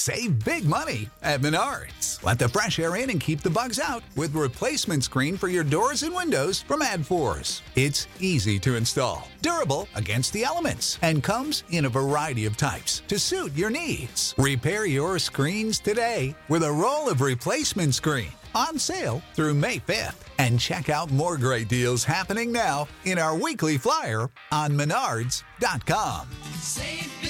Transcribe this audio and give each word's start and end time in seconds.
Save 0.00 0.46
big 0.46 0.64
money 0.64 1.10
at 1.22 1.42
Menards. 1.42 2.24
Let 2.24 2.38
the 2.38 2.48
fresh 2.48 2.78
air 2.78 2.96
in 2.96 3.10
and 3.10 3.20
keep 3.20 3.42
the 3.42 3.50
bugs 3.50 3.78
out 3.78 4.02
with 4.16 4.34
replacement 4.34 5.04
screen 5.04 5.36
for 5.36 5.48
your 5.48 5.62
doors 5.62 6.04
and 6.04 6.14
windows 6.14 6.62
from 6.62 6.80
AdForce. 6.80 7.60
It's 7.76 8.06
easy 8.18 8.58
to 8.60 8.76
install, 8.76 9.28
durable 9.42 9.86
against 9.96 10.32
the 10.32 10.42
elements, 10.42 10.98
and 11.02 11.22
comes 11.22 11.64
in 11.68 11.84
a 11.84 11.90
variety 11.90 12.46
of 12.46 12.56
types 12.56 13.02
to 13.08 13.18
suit 13.18 13.52
your 13.54 13.68
needs. 13.68 14.34
Repair 14.38 14.86
your 14.86 15.18
screens 15.18 15.78
today 15.78 16.34
with 16.48 16.62
a 16.62 16.72
roll 16.72 17.10
of 17.10 17.20
replacement 17.20 17.94
screen 17.94 18.32
on 18.54 18.78
sale 18.78 19.20
through 19.34 19.52
May 19.52 19.80
5th. 19.80 20.16
And 20.38 20.58
check 20.58 20.88
out 20.88 21.10
more 21.10 21.36
great 21.36 21.68
deals 21.68 22.04
happening 22.04 22.50
now 22.50 22.88
in 23.04 23.18
our 23.18 23.36
weekly 23.36 23.76
flyer 23.76 24.30
on 24.50 24.70
menards.com. 24.70 26.26
Save 26.58 27.29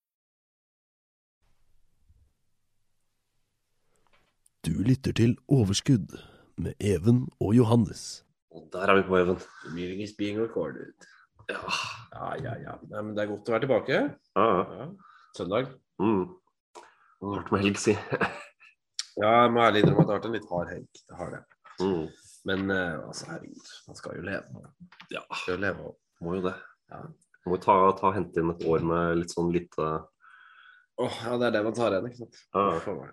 Du 4.61 4.75
lytter 4.85 5.09
til 5.17 5.31
Overskudd 5.49 6.11
med 6.61 6.73
Even 6.79 7.23
og 7.41 7.55
Johannes. 7.57 8.21
Og 8.53 8.67
der 8.73 8.91
er 8.91 8.99
vi 8.99 9.05
på, 9.07 9.15
Even. 9.17 9.37
The 9.65 9.71
meeting 9.73 10.03
is 10.03 10.11
being 10.17 10.37
recorded. 10.37 10.93
Ja. 11.49 11.61
Ja, 12.13 12.27
ja, 12.43 12.53
ja. 12.61 12.75
Nei, 12.91 13.01
men 13.01 13.15
det 13.17 13.23
er 13.23 13.31
godt 13.31 13.49
å 13.49 13.55
være 13.55 13.63
tilbake. 13.65 14.01
ja. 14.37 14.43
Ja. 14.75 14.85
Søndag. 15.33 15.71
Mm. 15.97 16.27
Hardt 17.23 17.49
med 17.51 17.65
helg, 17.65 17.79
si. 17.81 17.95
Ja, 19.21 19.31
jeg 19.41 19.51
må 19.51 19.63
ærlig 19.65 19.81
innrømme 19.81 20.03
at 20.03 20.07
det 20.07 20.13
har 20.13 20.19
vært 20.19 20.27
en 20.29 20.35
litt 20.37 20.45
hard 20.51 20.69
helg. 20.71 21.01
Det 21.09 21.17
har 21.17 21.33
det. 21.33 21.39
Mm. 21.81 22.05
Men 22.51 22.61
uh, 22.71 23.07
altså, 23.07 23.25
herregud, 23.31 23.71
man 23.87 23.97
skal 23.97 24.19
jo 24.19 24.27
leve. 24.27 24.61
Ja, 25.11 25.23
skal 25.41 25.55
jo 25.55 25.63
leve 25.65 25.89
må 26.21 26.35
jo 26.37 26.43
det. 26.45 26.53
Ja. 26.93 27.01
Må 27.47 27.57
jo 27.57 27.63
ta, 27.65 27.79
ta 27.97 28.13
hente 28.13 28.43
inn 28.43 28.53
et 28.53 28.63
år 28.69 28.85
med 28.85 29.23
litt 29.23 29.33
sånn 29.33 29.49
lite 29.53 29.89
Åh, 31.01 31.17
ja, 31.25 31.33
det 31.41 31.49
er 31.49 31.57
det 31.57 31.65
man 31.65 31.73
tar 31.73 31.95
igjen, 31.95 32.11
ikke 32.11 32.21
sant. 32.21 32.39
Ja. 32.53 33.09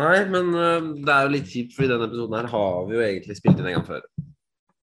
Nei, 0.00 0.24
men 0.32 0.52
uh, 0.56 0.92
det 1.04 1.12
er 1.12 1.26
jo 1.26 1.32
litt 1.34 1.48
kjipt, 1.52 1.74
fordi 1.76 1.90
denne 1.92 2.06
episoden 2.08 2.38
her 2.38 2.46
har 2.54 2.86
vi 2.88 2.94
jo 2.96 3.02
egentlig 3.04 3.36
spilt 3.36 3.58
inn 3.60 3.66
en 3.68 3.76
gang 3.80 3.88
før. 3.88 4.06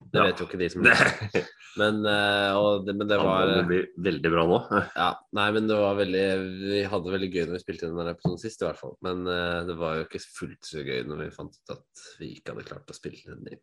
Det 0.10 0.18
Ja. 0.18 0.24
vet 0.26 0.40
jo 0.42 0.46
ikke 0.48 0.58
de 0.58 0.68
som 0.74 0.82
Det, 1.34 1.42
Men, 1.78 2.00
uh, 2.06 2.80
det, 2.86 2.96
men 2.98 3.08
det 3.10 3.18
var 3.22 3.46
det 3.46 3.66
blir 3.70 3.84
veldig 4.02 4.32
bra 4.34 4.46
nå. 4.50 4.60
Ja, 4.98 5.10
nei, 5.38 5.48
men 5.54 5.68
det 5.70 5.78
var 5.78 5.98
veldig 6.00 6.24
Vi 6.66 6.80
hadde 6.90 7.06
det 7.06 7.14
veldig 7.14 7.30
gøy 7.36 7.44
når 7.46 7.58
vi 7.58 7.62
spilte 7.66 7.86
inn 7.90 7.98
denne 8.00 8.14
episoden 8.16 8.40
sist, 8.42 8.62
i 8.64 8.66
hvert 8.68 8.80
fall. 8.82 8.96
Men 9.06 9.22
uh, 9.30 9.60
det 9.70 9.76
var 9.78 10.00
jo 10.00 10.06
ikke 10.08 10.22
fullt 10.26 10.66
så 10.72 10.82
gøy 10.86 11.04
når 11.10 11.22
vi 11.26 11.30
fant 11.36 11.54
ut 11.60 11.76
at 11.78 12.06
vi 12.22 12.32
ikke 12.38 12.56
hadde 12.56 12.66
klart 12.72 12.90
å 12.90 12.98
spille 12.98 13.22
den 13.36 13.54
inn. 13.54 13.62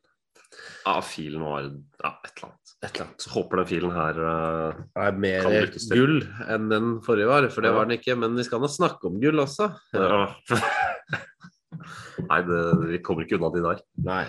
Ja, 0.87 1.01
filen 1.03 1.43
var 1.43 1.65
ja, 1.67 2.13
et 2.23 2.31
eller 2.39 2.47
annet. 2.53 2.75
Et 2.79 2.91
eller 2.93 3.05
annet. 3.09 3.25
Så 3.27 3.33
håper 3.35 3.61
den 3.65 3.71
filen 3.73 3.95
her 3.97 4.21
uh, 4.23 4.85
er 5.03 5.19
mer 5.19 5.49
gull 5.91 6.21
enn 6.47 6.69
den 6.71 6.93
forrige 7.05 7.27
var, 7.33 7.49
for 7.51 7.67
det 7.67 7.73
Ja. 7.75 7.79
var 7.81 7.91
den 7.91 7.99
ikke. 7.99 8.15
Men 8.23 8.39
vi 8.39 8.47
skal 8.47 8.63
nå 8.63 8.71
snakke 8.71 9.11
om 9.11 9.19
gull 9.23 9.43
også. 9.43 9.73
ja. 9.99 10.29
Nei, 12.29 12.41
det, 12.48 12.61
vi 12.91 12.98
kommer 13.05 13.25
ikke 13.27 13.39
unna 13.39 13.51
de 13.55 13.62
der. 13.65 13.83
Nei. 14.06 14.23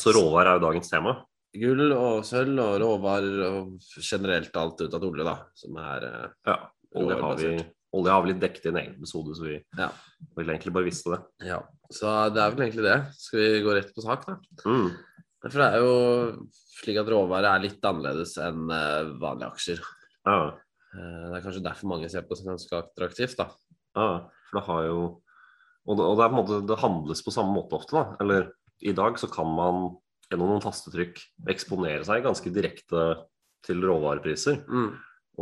Så 0.00 0.12
råvær 0.16 0.46
er 0.50 0.58
jo 0.58 0.64
dagens 0.66 0.90
tema. 0.92 1.16
Gull 1.56 1.92
og 1.96 2.24
sølv 2.28 2.58
og 2.60 2.74
råvarer 2.82 3.38
og 3.46 3.76
generelt 4.04 4.56
alt 4.60 4.82
ut 4.84 4.94
av 4.98 5.06
olje, 5.08 5.24
da. 5.24 5.36
Som 5.56 5.78
er 5.80 6.04
eh, 6.10 6.28
Ja. 6.50 6.56
Olje 6.96 7.16
har 7.20 7.36
vi, 7.40 7.54
olje 7.96 8.12
har 8.12 8.22
vi 8.24 8.30
litt 8.32 8.40
dekket 8.40 8.66
i 8.66 8.70
en 8.72 8.78
egen 8.82 8.94
episode, 8.98 9.34
så 9.36 9.44
vi 9.48 9.56
Ja. 9.78 9.88
ville 10.36 10.52
egentlig 10.54 10.72
bare 10.76 10.88
visste 10.88 11.12
det. 11.16 11.22
ja. 11.52 11.62
Så 11.92 12.10
det 12.34 12.40
er 12.42 12.50
vel 12.50 12.64
egentlig 12.66 12.82
det. 12.82 12.96
Skal 13.14 13.38
vi 13.38 13.62
gå 13.62 13.74
rett 13.76 13.92
på 13.94 14.02
sak, 14.02 14.24
da? 14.26 14.36
Mm. 14.66 14.88
For 15.46 15.58
det 15.62 15.66
er 15.70 15.78
jo 15.84 16.48
slik 16.80 16.96
at 16.98 17.06
råvarer 17.12 17.46
er 17.54 17.62
litt 17.62 17.84
annerledes 17.86 18.32
enn 18.42 18.64
eh, 18.74 19.12
vanlige 19.22 19.50
aksjer. 19.52 19.82
Ja. 20.26 20.38
Eh, 20.96 21.26
Det 21.30 21.36
er 21.38 21.44
kanskje 21.44 21.62
derfor 21.62 21.88
mange 21.92 22.08
ser 22.10 22.22
på 22.26 22.34
det 22.34 22.38
som 22.40 22.50
ganske 22.50 22.80
attraktivt, 22.80 23.36
da. 23.38 23.46
Ja, 23.96 24.08
for 24.50 24.58
det 24.60 24.64
har 24.66 24.82
jo 24.88 24.98
Og 25.86 25.98
det, 25.98 26.04
og 26.06 26.18
det 26.18 26.30
måte 26.34 26.60
Det 26.66 26.78
handles 26.82 27.22
på 27.22 27.34
samme 27.34 27.54
måte 27.54 27.78
ofte, 27.78 27.94
da. 27.94 28.16
Eller 28.22 28.50
i 28.82 28.92
dag 28.96 29.18
så 29.20 29.28
kan 29.30 29.48
man 29.56 29.96
gjennom 30.30 30.50
noen 30.50 30.64
tastetrykk 30.64 31.20
eksponere 31.52 32.04
seg 32.06 32.24
ganske 32.26 32.50
direkte 32.52 33.04
til 33.66 33.82
råvarepriser. 33.86 34.64
Mm. 34.66 34.90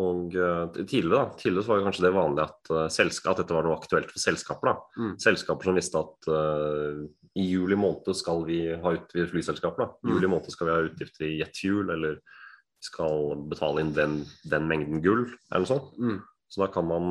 Og 0.04 0.34
uh, 0.34 0.66
tidligere 0.74 1.20
da, 1.20 1.24
tidligere 1.38 1.64
så 1.64 1.70
var 1.70 1.80
det 1.80 1.86
kanskje 1.88 2.04
det 2.04 2.14
vanlig 2.16 2.44
at, 2.44 2.70
uh, 2.74 2.86
at 3.30 3.40
dette 3.40 3.54
var 3.54 3.66
noe 3.66 3.76
aktuelt 3.78 4.10
for 4.10 4.20
selskaper. 4.22 4.80
Mm. 4.98 5.12
Selskaper 5.22 5.70
som 5.70 5.78
visste 5.78 6.02
at 6.02 6.28
uh, 6.34 7.04
i 7.38 7.46
juli 7.46 7.78
måned 7.78 8.10
skal 8.18 8.42
vi 8.48 8.58
ha 8.74 8.94
utgifter 8.96 9.30
flyselskaper. 9.30 9.86
da. 9.86 9.90
I 10.02 10.10
Mm. 10.10 10.14
juli 10.16 10.30
måned 10.34 10.50
skal 10.50 10.68
vi 10.68 10.74
ha 10.74 10.86
utgifter 10.88 11.26
i 11.26 11.38
jetfuel, 11.40 11.90
eller 11.94 12.18
vi 12.18 12.88
skal 12.90 13.34
betale 13.50 13.80
inn 13.80 13.94
den, 13.94 14.24
den 14.50 14.68
mengden 14.68 15.02
gull, 15.02 15.24
eller 15.50 15.64
noe 15.64 15.72
sånt. 15.72 15.94
Mm. 15.98 16.20
Så 16.50 16.60
da 16.62 16.68
kan 16.74 16.86
man 16.86 17.06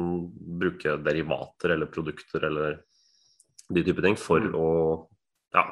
bruke 0.59 0.97
derivater 1.03 1.73
eller 1.73 1.89
produkter 1.91 2.45
eller 2.47 2.83
de 3.72 3.84
type 3.84 4.01
ting 4.03 4.16
for 4.19 4.40
Mm. 4.40 4.53
å 4.56 5.07
ja, 5.53 5.63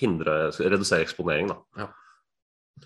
hindre, 0.00 0.50
redusere 0.52 1.02
eksponering. 1.06 1.48
da. 1.48 1.56
Ja. 1.78 1.88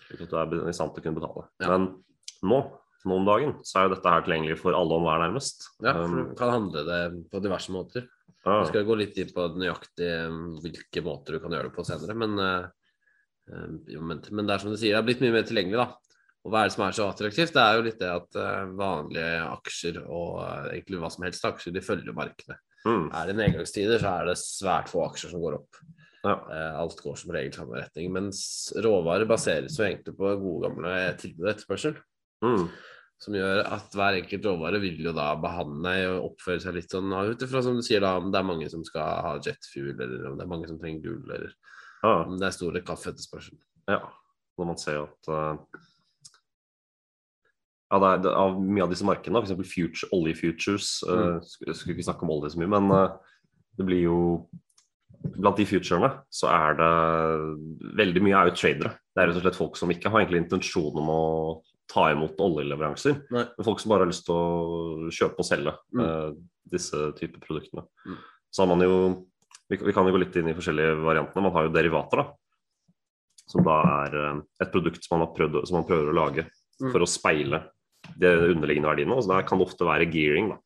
Slik 0.08 0.22
at 0.22 0.30
du 0.30 0.60
er 0.62 0.68
i 0.68 0.72
stand 0.76 0.94
til 0.94 1.02
å 1.02 1.06
kunne 1.06 1.20
betale. 1.20 1.48
Ja. 1.60 1.68
Men 1.76 2.04
nå, 2.42 2.58
nå 3.04 3.16
om 3.16 3.24
dagen 3.26 3.54
så 3.64 3.80
er 3.80 3.88
jo 3.88 3.94
dette 3.94 4.08
her 4.12 4.22
tilgjengelig 4.22 4.58
for 4.60 4.72
alle 4.76 4.94
og 4.94 5.00
enhver, 5.02 5.22
nærmest. 5.26 5.68
Ja, 5.82 5.92
for 5.94 6.04
Um, 6.04 6.28
du 6.30 6.34
kan 6.36 6.50
handle 6.50 6.84
det 6.84 7.30
på 7.30 7.40
diverse 7.42 7.70
måter. 7.72 8.08
ja. 8.44 8.60
Jeg 8.62 8.68
skal 8.68 8.84
gå 8.84 8.96
litt 8.96 9.16
inn 9.18 9.32
på 9.34 9.48
nøyaktig 9.56 10.08
eh, 10.08 10.60
hvilke 10.62 11.02
måter 11.04 11.32
du 11.36 11.40
kan 11.40 11.50
gjøre 11.50 11.68
det 11.70 11.74
på 11.76 11.84
senere, 11.84 12.14
men, 12.16 12.38
eh, 12.38 12.68
eh, 13.52 13.94
jo, 13.94 14.00
men, 14.02 14.22
men 14.30 14.46
det 14.46 14.54
er 14.54 14.58
som 14.58 14.70
du 14.70 14.76
sier, 14.76 14.94
det 14.94 14.98
er 15.02 15.08
blitt 15.08 15.20
mye 15.20 15.32
mer 15.32 15.42
tilgjengelig, 15.48 15.76
da. 15.76 15.88
Og 16.44 16.52
hva 16.52 16.60
er 16.62 16.68
det 16.68 16.72
som 16.76 16.84
er 16.86 16.92
så 16.96 17.08
attraktivt? 17.10 17.52
Det 17.52 17.60
er 17.60 17.76
jo 17.76 17.82
litt 17.82 17.98
det 17.98 18.08
at 18.08 18.36
eh, 18.36 18.64
vanlige 18.78 19.40
aksjer 19.52 19.98
og 20.06 20.38
eh, 20.44 20.78
egentlig 20.78 21.00
hva 21.02 21.10
som 21.10 21.24
helst 21.26 21.44
aksjer, 21.44 21.72
de 21.74 21.80
følger 21.84 22.14
markedet. 22.16 22.56
Mm, 22.88 23.06
Er 23.12 23.28
det 23.28 23.36
nedgangstider, 23.36 24.00
så 24.00 24.12
er 24.16 24.28
det 24.30 24.38
svært 24.40 24.88
få 24.88 25.04
aksjer 25.04 25.34
som 25.34 25.42
går 25.44 25.58
opp. 25.60 25.80
ja. 26.24 26.34
Eh, 26.34 26.76
Alt 26.80 27.02
går 27.04 27.16
som 27.20 27.32
regel 27.34 27.52
samme 27.52 27.80
retning. 27.82 28.12
Mens 28.14 28.40
råvarer 28.76 29.28
baseres 29.28 29.76
jo 29.78 29.84
egentlig 29.84 30.16
på 30.16 30.30
gode 30.40 30.68
gamle 30.68 30.94
tilbud 31.20 31.44
og 31.46 31.52
etterspørsel. 31.52 31.98
Mm, 32.44 32.68
Som 33.18 33.34
gjør 33.34 33.64
at 33.66 33.94
hver 33.98 34.20
enkelt 34.20 34.44
råvare 34.46 34.78
vil 34.80 35.00
jo 35.02 35.12
da 35.12 35.32
behandle 35.42 35.94
og 36.12 36.28
oppføre 36.30 36.62
seg 36.62 36.76
litt 36.76 36.92
sånn 36.94 37.10
ut 37.10 37.42
ifra 37.42 37.62
som 37.66 37.74
du 37.74 37.82
sier 37.82 38.00
da, 38.04 38.12
om 38.16 38.30
det 38.30 38.38
er 38.38 38.46
mange 38.46 38.68
som 38.70 38.84
skal 38.86 39.24
ha 39.26 39.32
jetfuel, 39.42 39.96
eller 39.98 40.28
om 40.30 40.36
det 40.38 40.44
er 40.46 40.52
mange 40.52 40.68
som 40.70 40.78
trenger 40.78 41.02
gull, 41.02 41.24
eller 41.26 41.50
ja. 42.04 42.12
om 42.22 42.38
det 42.38 42.46
er 42.46 42.54
store 42.54 42.82
kaffeetterspørsel. 42.86 43.58
Ja, 43.90 43.98
når 44.56 44.70
man 44.70 44.78
ser 44.78 45.00
at 45.02 45.32
uh, 45.34 45.82
ja, 47.88 47.98
det 48.20 48.28
er, 48.28 48.34
av 48.36 48.58
Mye 48.60 48.84
av 48.84 48.90
disse 48.92 49.06
markedene, 49.08 49.40
f.eks. 49.42 49.70
Future, 49.72 50.08
oljefutures 50.12 50.88
uh, 51.08 51.38
skulle, 51.44 51.74
skulle 51.74 51.94
ikke 51.96 52.04
snakke 52.10 52.26
om 52.26 52.32
olje 52.34 52.52
så 52.52 52.60
mye, 52.60 52.68
men 52.74 52.90
uh, 52.92 53.38
det 53.78 53.86
blir 53.88 54.02
jo 54.06 54.18
Blant 55.18 55.58
de 55.58 55.64
futurene 55.66 56.12
så 56.30 56.46
er 56.46 56.76
det 56.78 56.88
veldig 57.98 58.20
mye 58.22 58.36
er 58.38 58.50
jo 58.52 58.54
tradere. 58.54 58.92
Det 59.10 59.18
er 59.18 59.26
rett 59.32 59.38
og 59.40 59.42
slett 59.42 59.56
folk 59.58 59.78
som 59.80 59.90
ikke 59.90 60.12
har 60.14 60.22
egentlig 60.22 60.44
intensjon 60.44 60.94
om 61.00 61.08
å 61.10 61.22
ta 61.90 62.04
imot 62.12 62.38
oljeleveranser, 62.38 63.16
Nei. 63.34 63.42
men 63.50 63.66
folk 63.66 63.82
som 63.82 63.90
bare 63.90 64.06
har 64.06 64.12
lyst 64.12 64.28
til 64.28 64.36
å 64.36 65.10
kjøpe 65.10 65.42
og 65.42 65.48
selge 65.48 65.72
Mm. 65.90 66.04
uh, 66.04 66.36
disse 66.70 67.00
typer 67.18 67.42
produktene. 67.42 67.82
Mm. 68.06 68.20
Så 68.54 68.62
har 68.62 68.70
man 68.70 68.84
jo 68.86 68.94
vi, 69.68 69.80
vi 69.88 69.92
kan 69.96 70.06
jo 70.06 70.14
gå 70.14 70.20
litt 70.22 70.36
inn 70.38 70.52
i 70.52 70.54
forskjellige 70.56 70.94
variantene. 71.02 71.42
Man 71.48 71.56
har 71.56 71.66
jo 71.66 71.74
derivater, 71.74 72.22
da. 72.22 73.42
Som 73.48 73.66
da 73.66 73.80
er 74.04 74.16
et 74.62 74.70
produkt 74.72 75.02
som 75.02 75.16
man, 75.18 75.26
har 75.26 75.34
prøvd, 75.34 75.64
som 75.66 75.80
man 75.80 75.88
prøver 75.88 76.12
å 76.12 76.18
lage 76.22 76.46
Mm. 76.78 76.92
for 76.94 77.02
å 77.02 77.10
speile 77.10 77.58
de 78.16 78.32
underliggende 78.54 78.88
verdiene. 78.90 79.18
Så 79.22 79.28
der 79.32 79.46
kan 79.48 79.58
det 79.60 79.68
ofte 79.68 79.86
være 79.88 80.08
gearing. 80.12 80.50
da. 80.54 80.58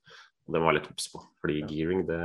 Det 0.52 0.60
må 0.60 0.68
være 0.68 0.78
litt 0.80 0.90
obs 0.92 1.10
på. 1.12 1.20
Fordi 1.42 1.62
gearing, 1.70 2.06
det 2.06 2.20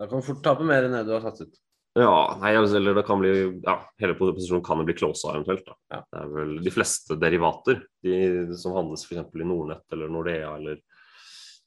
Da 0.00 0.06
kan 0.08 0.20
du 0.20 0.24
fort 0.24 0.42
tape 0.44 0.64
mer 0.64 0.86
enn 0.86 0.96
det 0.96 1.06
du 1.08 1.12
har 1.16 1.24
satt 1.26 1.42
ut. 1.46 1.58
Ja, 1.98 2.36
nei, 2.38 2.52
altså, 2.54 2.76
eller 2.78 2.94
det 2.94 3.02
kan 3.08 3.18
bli 3.18 3.30
Ja, 3.64 3.80
hele 3.98 4.14
posisjonen 4.14 4.62
kan 4.64 4.78
jo 4.78 4.84
bli 4.86 4.94
closa 4.94 5.32
eventuelt. 5.34 5.66
Ja. 5.90 6.04
Det 6.06 6.20
er 6.20 6.28
vel 6.36 6.52
de 6.62 6.70
fleste 6.70 7.16
derivater 7.18 7.80
de 8.06 8.14
som 8.56 8.76
handles 8.76 9.02
f.eks. 9.08 9.26
i 9.34 9.48
Nordnett 9.48 9.82
eller 9.92 10.08
Nordea 10.12 10.52
eller 10.54 10.78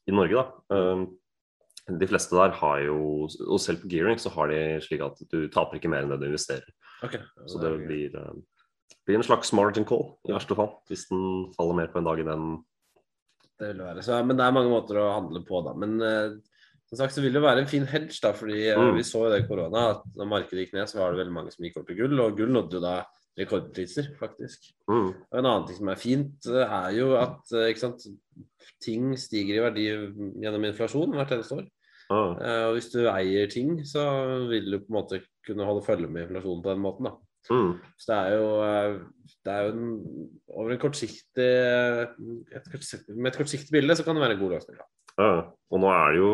i 0.08 0.12
Norge, 0.12 0.40
da. 0.40 0.76
eh, 0.76 1.04
de 2.00 2.08
fleste 2.08 2.32
der 2.36 2.54
har 2.56 2.78
jo 2.80 2.96
Og 3.28 3.60
selv 3.60 3.82
på 3.82 3.88
gearing 3.92 4.16
så 4.20 4.32
har 4.32 4.48
de 4.48 4.80
slik 4.80 5.04
at 5.04 5.20
du 5.30 5.46
taper 5.52 5.76
ikke 5.76 5.92
mer 5.92 6.04
enn 6.04 6.12
det 6.14 6.20
du 6.22 6.26
investerer. 6.30 6.72
Ok. 7.04 7.18
Så 7.46 7.60
det 7.60 7.74
blir, 7.84 8.16
eh, 8.16 8.34
blir 9.06 9.18
en 9.18 9.26
slags 9.26 9.52
margin 9.52 9.84
call 9.88 10.14
i 10.28 10.32
verste 10.32 10.56
fall, 10.56 10.70
hvis 10.88 11.06
den 11.10 11.52
faller 11.56 11.76
mer 11.76 11.90
på 11.92 12.00
en 12.00 12.06
dag 12.08 12.20
enn 12.22 12.30
den 12.32 12.46
Det 13.60 13.68
vil 13.74 13.82
være. 13.84 14.02
Så, 14.02 14.16
men 14.26 14.36
det 14.38 14.44
er 14.46 14.54
mange 14.56 14.70
måter 14.72 14.98
å 14.98 15.10
handle 15.14 15.44
på, 15.46 15.60
da. 15.62 15.74
Men 15.78 15.92
eh, 16.02 16.32
som 16.90 16.98
sagt 16.98 17.14
så 17.14 17.22
vil 17.22 17.32
det 17.36 17.42
være 17.44 17.62
en 17.62 17.68
fin 17.70 17.84
hedge, 17.86 18.16
da. 18.24 18.32
Fordi 18.34 18.56
eh, 18.70 18.78
Mm. 18.80 18.96
vi 18.96 19.04
så 19.06 19.26
jo 19.26 19.30
det 19.30 19.44
i 19.44 19.46
korona, 19.48 19.84
at 19.94 20.02
når 20.16 20.26
markedet 20.32 20.64
gikk 20.66 20.72
ned, 20.74 20.88
så 20.90 20.98
var 20.98 21.12
det 21.14 21.20
veldig 21.22 21.34
mange 21.36 21.52
som 21.54 21.64
gikk 21.64 21.76
opp 21.82 21.90
i 21.92 21.98
gull. 22.00 22.18
Og 22.24 22.34
gull 22.36 22.50
nådde 22.50 22.80
jo 22.80 22.82
da 22.82 22.96
rekordpriser, 23.38 24.08
faktisk. 24.18 24.72
Mm. 24.90 25.08
Og 25.14 25.38
en 25.38 25.46
annen 25.46 25.68
ting 25.68 25.78
som 25.78 25.88
er 25.92 26.00
fint, 26.02 26.46
eh, 26.50 26.74
er 26.80 26.90
jo 26.98 27.12
at 27.20 27.54
sant, 27.78 28.04
ting 28.82 29.14
stiger 29.18 29.58
i 29.60 29.64
verdi 29.68 29.86
gjennom 30.42 30.66
inflasjon 30.68 31.14
hvert 31.14 31.32
eneste 31.36 31.60
år. 31.60 31.68
Ah. 32.10 32.34
Eh, 32.36 32.64
Og 32.68 32.74
hvis 32.76 32.90
du 32.92 33.04
eier 33.08 33.46
ting, 33.50 33.78
så 33.86 34.02
vil 34.50 34.66
du 34.70 34.78
på 34.80 34.90
en 34.90 34.98
måte 34.98 35.22
kunne 35.46 35.64
holde 35.64 35.84
følge 35.86 36.10
med 36.10 36.26
inflasjonen 36.26 36.62
på 36.66 36.74
den 36.74 36.82
måten. 36.84 37.04
da. 37.08 37.14
Mm. 37.50 37.74
Så 38.00 38.08
det 38.08 38.16
er 38.16 38.34
jo, 38.38 38.48
eh, 38.64 39.34
det 39.44 39.52
er 39.54 39.66
jo 39.66 39.74
en, 39.74 39.88
over 40.54 40.72
en 40.72 40.80
kortsiktig 40.80 41.48
et 42.56 42.68
kortsiktig, 42.72 43.16
Med 43.16 43.32
et 43.32 43.38
kortsiktig 43.40 43.74
bilde 43.74 43.96
så 43.96 44.06
kan 44.06 44.16
det 44.16 44.24
være 44.24 44.38
en 44.38 44.42
god 44.44 44.54
løsning. 44.56 44.78
Ja. 45.14 45.28
Og 45.70 45.82
nå 45.82 45.90
er 45.94 46.14
det 46.14 46.22
jo 46.22 46.32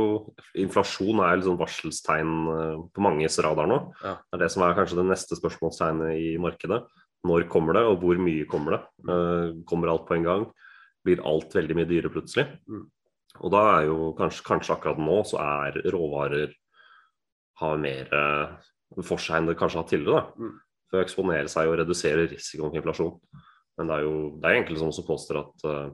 Inflasjon 0.63 1.21
er 1.25 1.41
liksom 1.41 1.59
varselstegn 1.61 2.33
eh, 2.55 2.79
på 2.95 3.05
manges 3.05 3.39
radar 3.45 3.69
nå. 3.71 3.81
Ja. 4.05 4.17
Det 4.23 4.39
er 4.39 4.45
det 4.45 4.51
som 4.55 4.65
er 4.65 4.79
kanskje 4.79 5.01
det 5.01 5.09
neste 5.11 5.39
spørsmålstegnet 5.39 6.15
i 6.17 6.33
markedet. 6.41 6.83
Når 7.29 7.45
kommer 7.53 7.77
det, 7.77 7.85
og 7.85 8.01
hvor 8.01 8.17
mye 8.23 8.47
kommer 8.49 8.79
det? 8.79 8.81
Eh, 9.13 9.61
kommer 9.69 9.93
alt 9.93 10.07
på 10.09 10.17
en 10.17 10.25
gang? 10.25 10.49
Blir 11.05 11.21
alt 11.27 11.53
veldig 11.57 11.77
mye 11.77 11.91
dyrere 11.91 12.13
plutselig? 12.13 12.47
Mm. 12.71 12.89
Og 13.41 13.53
da 13.53 13.61
er 13.75 13.87
jo 13.89 14.11
kanskje, 14.19 14.45
kanskje 14.47 14.75
akkurat 14.75 15.01
nå 15.01 15.21
så 15.29 15.41
er 15.43 15.79
råvarer 15.93 16.57
har 17.61 17.81
mer 17.81 18.09
eh, 18.17 18.69
for 19.05 19.21
seg 19.21 19.39
enn 19.39 19.51
det 19.51 19.59
kanskje 19.61 19.83
har 19.83 19.89
tidligere. 19.91 20.25
da. 20.25 20.47
Mm. 20.49 20.59
For 20.91 21.01
å 21.01 21.07
eksponere 21.07 21.51
seg 21.51 21.71
og 21.71 21.79
redusere 21.81 22.27
risikoen 22.27 22.73
for 22.73 22.81
inflasjon. 22.81 23.13
Men 23.79 23.91
det 23.91 23.97
er 23.97 24.07
jo 24.07 24.15
det 24.41 24.49
er 24.49 24.61
enkelte 24.61 24.93
som 24.93 25.07
påstår 25.07 25.41
at 25.41 25.67
uh, 25.69 25.93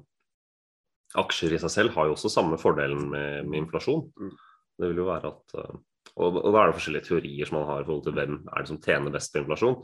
aksjer 1.23 1.55
i 1.55 1.61
seg 1.63 1.73
selv 1.73 1.97
har 1.97 2.09
jo 2.09 2.17
også 2.17 2.33
samme 2.33 2.59
fordelen 2.61 3.11
med, 3.13 3.51
med 3.51 3.65
inflasjon. 3.65 4.07
Mm. 4.17 4.33
Det 4.77 4.91
vil 4.91 5.03
jo 5.03 5.11
være 5.11 5.33
at 5.35 5.59
uh, 5.61 5.77
og, 6.17 6.39
og 6.41 6.49
da 6.55 6.63
er 6.63 6.71
det 6.71 6.79
forskjellige 6.79 7.09
teorier 7.11 7.49
som 7.49 7.59
man 7.59 7.69
har 7.69 7.83
i 7.83 7.87
forhold 7.89 8.07
til 8.07 8.17
hvem 8.17 8.39
er 8.47 8.65
det 8.65 8.71
som 8.71 8.81
tjener 8.81 9.13
best 9.13 9.35
på 9.35 9.43
inflasjon. 9.43 9.77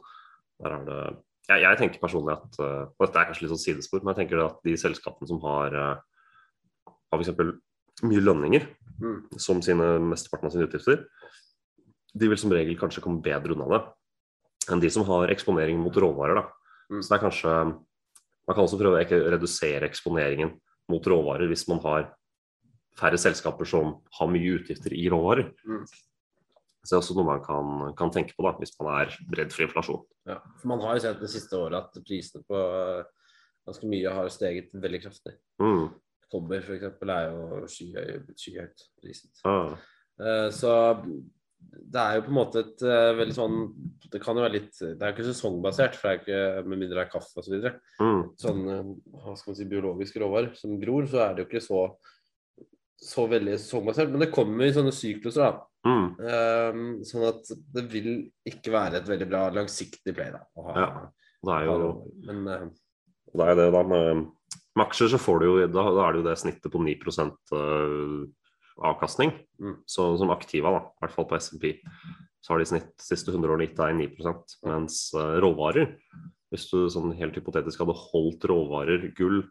Der 0.63 0.79
er 0.79 0.89
det 0.89 1.03
jeg, 1.51 1.59
jeg 1.65 1.79
tenker 1.81 2.01
personlig 2.01 2.39
at 2.39 2.61
uh, 2.63 2.87
og 2.89 3.05
Dette 3.05 3.21
er 3.21 3.29
kanskje 3.29 3.45
litt 3.45 3.53
sånn 3.53 3.67
sidespor, 3.67 4.01
men 4.01 4.15
jeg 4.15 4.23
tenker 4.23 4.47
at 4.47 4.63
de 4.65 4.79
selskapene 4.81 5.29
som 5.29 5.43
har 5.45 5.77
uh, 5.77 6.93
har 7.13 7.21
f.eks. 7.21 7.35
mye 8.09 8.25
lønninger 8.25 8.71
Mm. 9.03 9.39
som 9.41 9.63
sine 9.65 9.97
mesteparten 9.99 10.47
av 10.47 10.55
sine 10.55 10.69
utgifter, 10.69 11.07
de 12.13 12.29
vil 12.29 12.39
som 12.39 12.53
regel 12.55 12.79
kanskje 12.79 13.03
komme 13.03 13.25
bedre 13.25 13.57
unna 13.57 13.69
det 13.73 13.81
enn 14.71 14.81
de 14.81 14.91
som 14.91 15.05
har 15.09 15.29
eksponering 15.33 15.79
mot 15.83 15.95
råvarer. 15.95 16.35
da. 16.35 16.45
Mm. 16.93 17.01
Så 17.03 17.09
det 17.09 17.17
er 17.19 17.25
kanskje 17.31 17.55
Man 18.49 18.57
kan 18.57 18.65
også 18.65 18.79
prøve 18.79 18.99
å 19.07 19.31
redusere 19.31 19.87
eksponeringen 19.87 20.57
mot 20.91 21.05
råvarer 21.07 21.47
hvis 21.49 21.69
man 21.69 21.79
har 21.85 22.09
færre 22.99 23.17
selskaper 23.17 23.65
som 23.65 24.01
har 24.19 24.27
mye 24.29 24.59
utgifter 24.59 24.93
i 24.93 25.05
råvarer. 25.09 25.53
Mm. 25.65 25.85
Så 26.83 26.91
det 26.91 26.97
er 26.97 26.99
også 26.99 27.15
noe 27.15 27.25
man 27.29 27.41
kan, 27.47 27.95
kan 27.95 28.11
tenke 28.11 28.35
på 28.35 28.43
da, 28.43 28.51
hvis 28.59 28.75
man 28.81 28.91
er 28.99 29.15
redd 29.39 29.53
for 29.55 29.63
inflasjon. 29.63 30.03
Ja, 30.27 30.41
for 30.59 30.69
Man 30.73 30.81
har 30.83 30.99
jo 30.99 31.05
sett 31.07 31.21
det 31.23 31.31
siste 31.31 31.55
året 31.55 31.79
at 31.79 32.03
prisene 32.05 32.43
på 32.43 32.59
eh, 32.59 33.05
ganske 33.71 33.87
mye 33.95 34.11
har 34.19 34.29
steget 34.35 34.75
veldig 34.75 35.01
kraftig. 35.07 35.37
Mm. 35.63 35.93
Kobber 36.33 36.59
f.eks. 36.67 36.83
er 37.07 37.31
jo 37.31 37.63
skyhøy- 37.71 38.35
skyhøyt 38.35 38.87
priset. 39.01 39.31
Ah, 39.47 39.77
Eh, 40.21 40.51
Så 40.51 40.69
det 41.93 42.01
er 42.01 42.17
jo 42.17 42.25
på 42.27 42.33
en 42.33 42.39
måte 42.39 42.63
et 42.63 42.85
uh, 42.87 43.11
veldig 43.19 43.35
sånn 43.37 43.57
Det 44.13 44.21
kan 44.23 44.39
jo 44.39 44.45
være 44.45 44.55
litt 44.55 44.79
Det 44.81 44.97
er 44.97 45.11
jo 45.11 45.17
ikke 45.17 45.27
sesongbasert, 45.29 45.99
for 45.99 46.09
det 46.09 46.13
er 46.13 46.23
ikke 46.23 46.65
med 46.69 46.81
mindre 46.81 46.99
det 46.99 47.05
er 47.05 47.13
kaffe 47.13 47.37
osv. 47.37 47.47
Så 47.47 47.55
videre. 47.55 47.75
mm. 48.01 48.23
sånn 48.41 48.63
eh, 48.73 48.89
hva 49.25 49.35
skal 49.37 49.53
man 49.53 49.59
si, 49.59 49.69
biologiske 49.69 50.23
råvarer 50.23 50.57
som 50.59 50.79
gror, 50.81 51.09
så 51.11 51.23
er 51.27 51.37
det 51.37 51.45
jo 51.45 51.51
ikke 51.51 51.65
så 51.65 51.85
så 53.03 53.25
veldig 53.27 53.57
sesongbasert. 53.59 54.13
Men 54.13 54.23
det 54.23 54.31
kommer 54.31 54.69
i 54.69 54.75
sånne 54.75 54.93
sykluser, 54.95 55.43
da. 55.43 55.65
Mm. 55.83 56.05
Um, 56.23 56.83
sånn 57.03 57.25
at 57.27 57.49
det 57.75 57.83
vil 57.91 58.11
ikke 58.47 58.71
være 58.71 59.01
et 59.01 59.09
veldig 59.11 59.27
bra 59.27 59.41
langsiktig 59.51 60.15
play, 60.15 60.31
da. 60.31 60.45
å 60.55 60.69
ha- 60.69 60.77
Ja, 60.79 60.91
Det 61.43 61.57
er 61.57 61.65
jo 61.67 61.73
ha, 61.81 61.89
Men 62.29 62.47
uh, 62.47 62.69
det 63.33 63.49
er 63.49 63.59
det 63.59 63.67
da 63.75 63.83
med, 63.83 64.23
med 64.77 64.85
aksjer 64.87 65.11
så 65.13 65.21
får 65.21 65.41
du 65.41 65.47
jo 65.49 65.67
da, 65.67 65.85
da 65.97 66.07
er 66.07 66.13
det 66.15 66.23
jo 66.23 66.29
det 66.29 66.37
snittet 66.39 66.73
på 66.73 66.83
9 66.85 66.95
øh, 67.57 68.29
avkastning 68.81 69.35
Mm. 69.63 69.77
så, 69.87 70.17
som 70.19 70.33
aktiva, 70.35 70.73
da, 70.75 70.79
i 70.83 71.05
hvert 71.05 71.15
fall 71.15 71.27
på 71.31 71.39
SMP. 71.39 71.77
Så 72.43 72.51
har 72.51 72.59
de 72.59 72.67
i 72.67 72.71
snitt 72.73 72.89
de 72.99 73.05
siste 73.07 73.31
100 73.31 73.53
årene 73.53 73.69
gitt 73.69 73.79
deg 73.79 73.95
9% 73.95 74.57
mens 74.67 74.97
øh, 75.15 75.37
råvarer 75.45 75.93
Hvis 76.51 76.65
du 76.73 76.89
sånn 76.91 77.15
helt 77.15 77.37
hypotetisk 77.39 77.85
hadde 77.85 77.95
holdt 77.95 78.49
råvarer 78.51 79.13
gull 79.15 79.45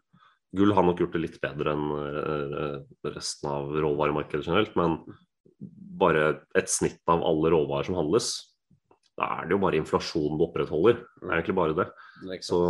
Gull 0.52 0.74
har 0.76 0.84
nok 0.84 1.00
gjort 1.00 1.14
det 1.16 1.22
litt 1.22 1.38
bedre 1.40 1.72
enn 1.72 1.86
øh, 1.96 2.74
resten 3.08 3.48
av 3.48 3.70
råvaremarkedet 3.72 4.44
generelt, 4.44 4.74
men 4.76 4.98
bare 6.02 6.42
et 6.58 6.68
snitt 6.68 7.00
av 7.08 7.22
alle 7.24 7.54
råvarer 7.54 7.88
som 7.88 7.96
handles, 7.96 8.28
da 9.16 9.30
er 9.38 9.48
det 9.48 9.56
jo 9.56 9.62
bare 9.62 9.78
inflasjonen 9.80 10.36
du 10.36 10.44
opprettholder. 10.44 11.00
Det 11.00 11.30
er 11.30 11.38
egentlig 11.38 11.56
bare 11.56 11.78
det. 11.78 11.86
det 12.28 12.38
Så, 12.44 12.60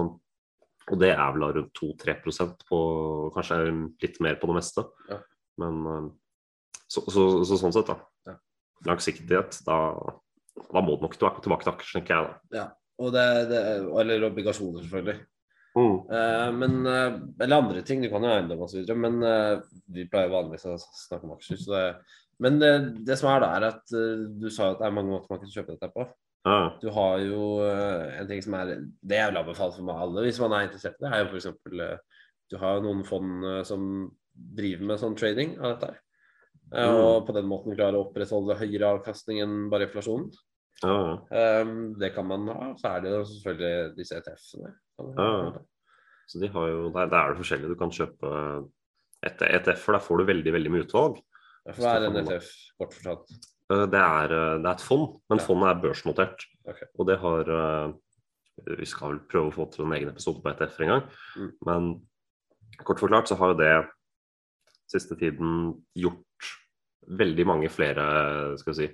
og 0.92 1.00
det 1.02 1.10
er 1.10 1.34
vel 1.34 1.48
rundt 1.58 1.82
2-3 1.82 2.16
på 2.68 2.80
Kanskje 3.34 3.58
litt 4.02 4.22
mer 4.22 4.38
på 4.38 4.50
det 4.50 4.58
meste. 4.60 4.86
Ja. 5.10 5.18
Men 5.62 5.82
eh, 5.86 6.08
så, 6.92 7.04
så, 7.08 7.26
så 7.48 7.58
sånn 7.60 7.74
sett, 7.74 7.88
da. 7.88 7.98
Ja. 8.28 8.36
Langsiktighet, 8.88 9.58
da, 9.66 9.76
da 10.68 10.84
må 10.84 10.96
du 10.98 11.06
nok 11.06 11.16
tilbake, 11.16 11.44
tilbake 11.44 11.66
til 11.66 11.74
aksjer, 11.74 11.98
tenker 12.00 12.16
jeg 12.16 12.28
da. 12.28 12.62
Ja. 12.62 12.70
Og 13.02 13.12
det, 13.14 13.26
det, 13.50 13.60
eller 14.02 14.28
obligasjoner, 14.28 14.84
selvfølgelig. 14.84 15.22
Mm. 15.72 15.94
Eh, 16.12 16.48
men, 16.52 16.86
eh, 16.86 17.14
eller 17.40 17.56
andre 17.56 17.82
ting. 17.82 18.02
Du 18.02 18.10
kan 18.12 18.24
jo 18.24 18.32
eiendom 18.32 18.64
osv. 18.66 18.84
Men 18.96 19.22
eh, 19.26 19.62
vi 19.94 20.08
pleier 20.10 20.32
vanligvis 20.32 20.68
å 20.68 20.76
snakke 20.78 21.26
om 21.26 21.36
aksjer. 21.36 21.60
Så 21.62 21.72
det, 21.72 21.86
men 22.42 22.58
det, 22.60 22.72
det 23.06 23.16
som 23.20 23.30
er 23.32 23.44
da, 23.44 23.52
er 23.56 23.68
at 23.70 23.94
du 24.42 24.48
sa 24.50 24.72
at 24.72 24.82
det 24.82 24.88
er 24.88 24.94
mange 24.94 25.14
måter 25.14 25.30
man 25.32 25.40
kan 25.42 25.52
kjøpe 25.52 25.76
dette 25.76 25.90
på. 25.94 26.06
Ja. 26.42 26.60
Du 26.82 26.88
har 26.90 27.20
jo 27.22 27.62
en 27.62 28.26
ting 28.26 28.40
som 28.42 28.56
er 28.58 28.72
Det 28.82 29.14
jeg 29.14 29.30
vil 29.30 29.38
anbefale 29.38 29.76
for 29.76 29.86
meg 29.86 30.00
alle 30.02 30.24
hvis 30.24 30.40
man 30.42 30.56
er 30.56 30.64
interessert 30.66 30.96
i 30.98 31.04
det, 31.04 31.10
er 31.12 31.20
jo 31.22 31.28
f.eks. 31.28 32.16
Du 32.50 32.56
har 32.58 32.74
jo 32.74 32.82
noen 32.88 33.04
fond 33.06 33.46
som 33.68 33.84
driver 34.32 34.88
med 34.90 34.98
sånn 34.98 35.14
trading 35.20 35.54
av 35.60 35.76
dette. 35.76 35.92
her. 35.92 36.00
Eh, 36.72 36.88
Mm. 36.88 36.96
Og 37.04 37.26
på 37.26 37.34
den 37.36 37.44
måten 37.50 37.74
klarer 37.76 37.98
å 37.98 38.06
opprettholde 38.06 38.56
høyere 38.56 38.94
avkastning 38.96 39.42
enn 39.42 39.68
bare 39.70 39.86
inflasjonen. 39.88 40.30
Ja, 40.82 40.94
ja. 41.30 41.62
Um, 41.62 41.94
det 42.00 42.14
kan 42.14 42.26
man 42.26 42.48
ha. 42.48 42.70
Så 42.80 42.88
er 42.88 43.02
det 43.04 43.10
jo 43.12 43.24
selvfølgelig 43.28 43.96
disse 43.98 44.16
ETF-ene. 44.18 44.72
Ja. 45.18 45.52
Så 46.26 46.40
de 46.40 46.48
har 46.48 46.68
jo, 46.70 46.88
der, 46.94 47.06
der 47.12 47.18
er 47.18 47.34
det 47.34 47.42
forskjellig. 47.42 47.68
Du 47.68 47.76
kan 47.78 47.92
kjøpe 47.92 48.32
et 49.22 49.44
ETF-er, 49.46 49.98
der 49.98 50.02
får 50.06 50.18
du 50.18 50.24
veldig 50.32 50.52
veldig 50.56 50.72
mye 50.72 50.86
utvalg. 50.86 51.20
Hva 51.76 51.92
er 51.98 52.08
en 52.08 52.16
ETF, 52.22 52.48
kort 52.80 52.96
fortalt? 52.96 53.30
Eh, 53.70 53.84
Det 53.92 54.00
er, 54.00 54.28
det 54.58 54.66
er 54.66 54.72
et 54.72 54.80
fond, 54.88 55.20
men 55.30 55.38
Ja. 55.38 55.44
fondet 55.44 55.68
er 55.70 55.82
børsnotert. 55.84 56.46
Okay. 56.66 56.88
Og 56.98 57.06
det 57.06 57.18
har 57.18 57.44
Vi 58.66 58.84
skal 58.86 59.08
vel 59.14 59.20
prøve 59.30 59.48
å 59.48 59.54
få 59.54 59.64
til 59.72 59.84
en 59.86 59.92
egen 59.96 60.08
episode 60.10 60.42
på 60.42 60.50
ETF 60.52 60.80
en 60.80 60.88
gang. 60.88 61.04
Mm. 61.36 61.52
Men 61.66 61.86
kort 62.84 62.98
forklart 63.00 63.28
så 63.28 63.36
har 63.36 63.52
jo 63.54 63.60
det 63.60 63.88
siste 64.92 65.16
tiden 65.16 65.82
gjort 65.96 66.50
veldig 67.08 67.46
mange 67.48 67.70
flere 67.72 68.04
skal 68.60 68.72
vi 68.72 68.78
si, 68.78 68.90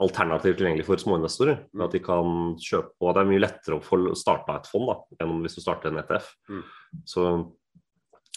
alternativer 0.00 0.56
tilgjengelig 0.56 0.86
for 0.88 1.00
småinvestorer. 1.00 1.64
Mm. 1.74 1.84
At 1.86 1.94
de 1.94 2.02
kan 2.04 2.36
kjøpe, 2.60 2.94
og 3.00 3.14
Det 3.14 3.22
er 3.22 3.30
mye 3.30 3.44
lettere 3.44 3.78
å 3.78 3.84
få 3.84 4.02
starta 4.18 4.58
et 4.58 4.68
fond 4.70 4.88
da, 4.88 4.98
enn 5.20 5.40
hvis 5.44 5.58
du 5.58 5.62
starter 5.64 5.90
en 5.90 6.00
ETF. 6.02 6.30
Mm. 6.50 6.62
Så, 7.12 7.26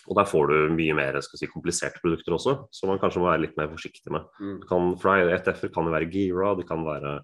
og 0.03 0.17
Der 0.19 0.27
får 0.27 0.47
du 0.51 0.73
mye 0.75 0.97
mer 0.97 1.19
si, 1.23 1.47
kompliserte 1.47 2.03
produkter 2.03 2.35
også, 2.35 2.57
som 2.71 2.91
man 2.91 2.99
kanskje 2.99 3.23
må 3.23 3.29
være 3.31 3.45
litt 3.45 3.59
mer 3.59 3.71
forsiktig 3.71 4.11
med. 4.11 4.27
Mm. 4.39 4.57
Kan, 4.67 4.95
for 4.99 5.35
ETF-er 5.37 5.73
kan 5.73 5.87
jo 5.87 5.95
være 5.95 6.11
gira, 6.11 6.55
de 6.59 6.67
kan 6.67 6.83
være 6.83 7.21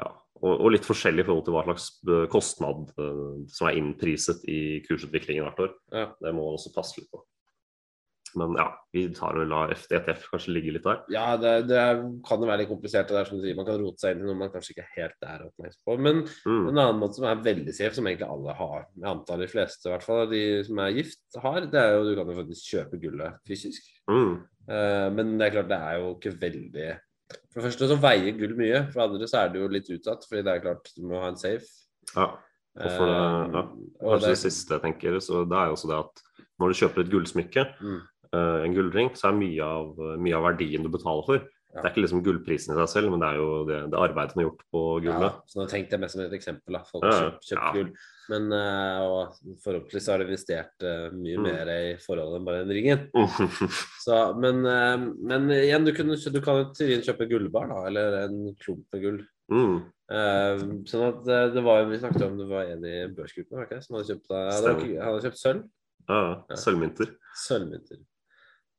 ja, 0.00 0.08
og, 0.42 0.54
og 0.56 0.72
litt 0.74 0.88
forskjellig 0.88 1.22
i 1.22 1.28
forhold 1.28 1.44
til 1.46 1.54
hva 1.54 1.66
slags 1.68 1.90
eh, 2.08 2.24
kostnad 2.32 2.88
uh, 2.98 3.42
som 3.52 3.68
er 3.68 3.78
innpriset 3.78 4.42
i 4.50 4.80
kursutviklingen 4.88 5.46
hvert 5.46 5.62
år. 5.68 5.76
Ja. 5.94 6.08
Det 6.18 6.34
må 6.34 6.48
man 6.48 6.58
også 6.58 6.74
passe 6.74 6.98
litt 6.98 7.12
på. 7.12 7.22
Men 8.38 8.54
ja, 8.56 8.66
vi 8.94 9.02
tar 9.12 9.36
og 9.36 9.48
lar 9.50 9.70
ETF 9.74 10.28
kanskje 10.32 10.52
ligge 10.54 10.72
litt 10.72 10.84
der. 10.86 11.00
Ja, 11.12 11.36
det, 11.36 11.66
det 11.68 11.82
kan 12.28 12.40
jo 12.40 12.46
være 12.48 12.62
litt 12.62 12.70
komplisert. 12.70 13.08
Det 13.08 13.18
er 13.20 13.24
som 13.28 13.38
du 13.38 13.44
sier, 13.44 13.56
Man 13.58 13.66
kan 13.68 13.78
rote 13.82 14.00
seg 14.00 14.14
inn 14.16 14.22
i 14.24 14.28
noe 14.30 14.38
man 14.40 14.50
kanskje 14.54 14.72
ikke 14.76 14.86
helt 14.96 15.26
er 15.28 15.44
oppmerksom 15.48 15.84
på. 15.86 15.96
Men 16.00 16.22
Mm. 16.46 16.68
en 16.68 16.78
annen 16.78 17.00
måte 17.00 17.18
som 17.18 17.24
er 17.28 17.42
veldig 17.44 17.74
safe, 17.74 17.94
som 17.94 18.06
egentlig 18.06 18.28
alle 18.30 18.54
har, 18.58 18.86
jeg 18.96 19.10
antar 19.12 19.38
de 19.42 19.48
fleste 19.52 19.86
i 19.88 19.92
hvert 19.92 20.02
fall, 20.06 20.26
de 20.30 20.42
som 20.64 20.78
er 20.78 20.92
gift, 20.96 21.20
har, 21.42 21.60
det 21.66 21.80
er 21.82 21.92
jo 21.96 22.04
du 22.08 22.14
kan 22.16 22.32
jo 22.32 22.38
faktisk 22.40 22.70
kjøpe 22.74 23.00
gullet 23.02 23.38
fysisk. 23.48 23.82
Mm. 24.10 24.34
Uh, 24.68 25.08
men 25.10 25.36
det 25.38 25.46
er 25.48 25.54
klart, 25.56 25.68
det 25.72 25.78
er 25.82 25.98
jo 25.98 26.14
ikke 26.16 26.36
veldig 26.40 26.88
For 27.52 27.60
det 27.60 27.64
første 27.66 27.88
så 27.88 27.96
veier 28.00 28.36
gull 28.38 28.54
mye, 28.58 28.80
for 28.92 29.00
det 29.00 29.04
andre 29.10 29.28
så 29.28 29.38
er 29.42 29.48
det 29.52 29.60
jo 29.62 29.68
litt 29.72 29.88
utsatt, 29.90 30.24
fordi 30.28 30.42
det 30.44 30.52
er 30.52 30.60
klart 30.64 30.90
du 30.96 31.02
må 31.08 31.20
ha 31.22 31.28
en 31.32 31.36
safe. 31.40 31.66
Ja. 32.16 32.26
Og 32.72 32.88
for 32.96 33.04
det, 33.04 33.16
ja. 33.16 33.62
Eh, 33.62 33.72
Kanskje 34.00 34.20
det 34.20 34.28
det- 34.32 34.38
siste 34.42 34.72
jeg 34.78 34.82
tenker, 34.82 35.16
så 35.20 35.42
det 35.48 35.56
er 35.58 35.66
jo 35.68 35.74
også 35.76 35.88
det 35.90 35.98
at 35.98 36.22
når 36.60 36.68
du 36.72 36.78
kjøper 36.80 37.00
et 37.02 37.10
gullsmykke, 37.12 37.64
Mm. 37.82 38.00
Eh, 38.32 38.62
en 38.66 38.74
gulldrink, 38.76 39.16
så 39.18 39.28
er 39.30 39.38
mye 39.40 39.62
av, 39.66 39.98
mye 40.18 40.36
av 40.38 40.46
verdien 40.52 40.82
du 40.84 40.88
betaler 40.92 41.26
for, 41.28 41.48
Det 41.72 41.80
er 41.80 41.88
ikke 41.88 42.02
liksom 42.04 42.20
gullprisen 42.24 42.74
i 42.74 42.76
seg 42.82 42.88
selv, 42.92 43.10
men 43.14 43.20
det 43.22 43.28
er 43.32 43.36
jo 43.40 43.44
det, 43.64 43.76
det 43.94 43.96
arbeidet 43.96 44.34
som 44.34 44.40
er 44.42 44.44
gjort 44.44 44.64
på 44.74 44.80
Ja, 45.06 45.28
så 45.48 45.56
nå 45.56 45.64
tenkte 45.70 45.94
jeg 45.96 46.00
mest 46.02 46.12
som 46.18 46.20
et 46.26 46.34
eksempel. 46.36 46.74
Da. 46.76 46.82
Folk 46.84 47.06
har 47.08 47.14
kjøpt, 47.30 47.46
kjøpt 47.48 47.62
Ja. 47.62 47.70
gull. 47.72 47.94
Men 48.28 48.52
eh, 48.52 48.98
og 49.02 49.38
forhåpentligvis 49.64 50.08
har 50.12 50.20
de 50.20 50.26
investert 50.28 50.84
eh, 50.84 51.06
mye 51.16 51.38
Mm. 51.40 51.46
mer 51.48 51.70
i 51.72 51.96
forholdet 52.04 52.36
enn 52.38 52.44
bare 52.44 52.60
den 52.66 52.74
ringen. 52.76 53.00
Så, 54.04 54.18
men, 54.36 54.60
men 55.32 55.48
igjen, 55.56 55.84
du, 55.88 55.94
kunne, 55.96 56.16
du 56.20 56.40
kan 56.44 56.60
jo 56.60 56.68
til 56.76 56.92
kjøpe 57.08 57.26
gullbar, 57.30 57.66
da, 57.72 57.80
eller 57.88 58.18
en 58.26 58.54
klump 58.60 58.84
med 58.92 59.02
gull. 59.08 59.20
mm. 59.52 59.76
Uh, 60.12 60.58
sånn 60.84 61.06
at 61.08 61.24
eh, 61.32 61.46
det 61.54 61.62
var 61.64 61.78
jo, 61.80 61.86
Vi 61.88 61.98
snakket 62.02 62.24
om 62.26 62.34
det 62.36 62.44
var 62.50 62.66
en 62.68 62.82
i 62.84 62.98
børsgruppen 63.16 63.56
var 63.56 63.64
det 63.64 63.78
ikke 63.78 63.84
som 63.86 63.96
hadde 63.96 64.10
kjøpt, 64.10 64.26
det 64.28 64.40
han 65.00 65.06
hadde 65.08 65.22
kjøpt 65.24 65.40
sølv. 65.40 65.62
Ja, 66.10 66.18
Ja. 66.50 66.56
Sølvmynter. 66.60 67.14
Sølvmynter. 67.46 68.00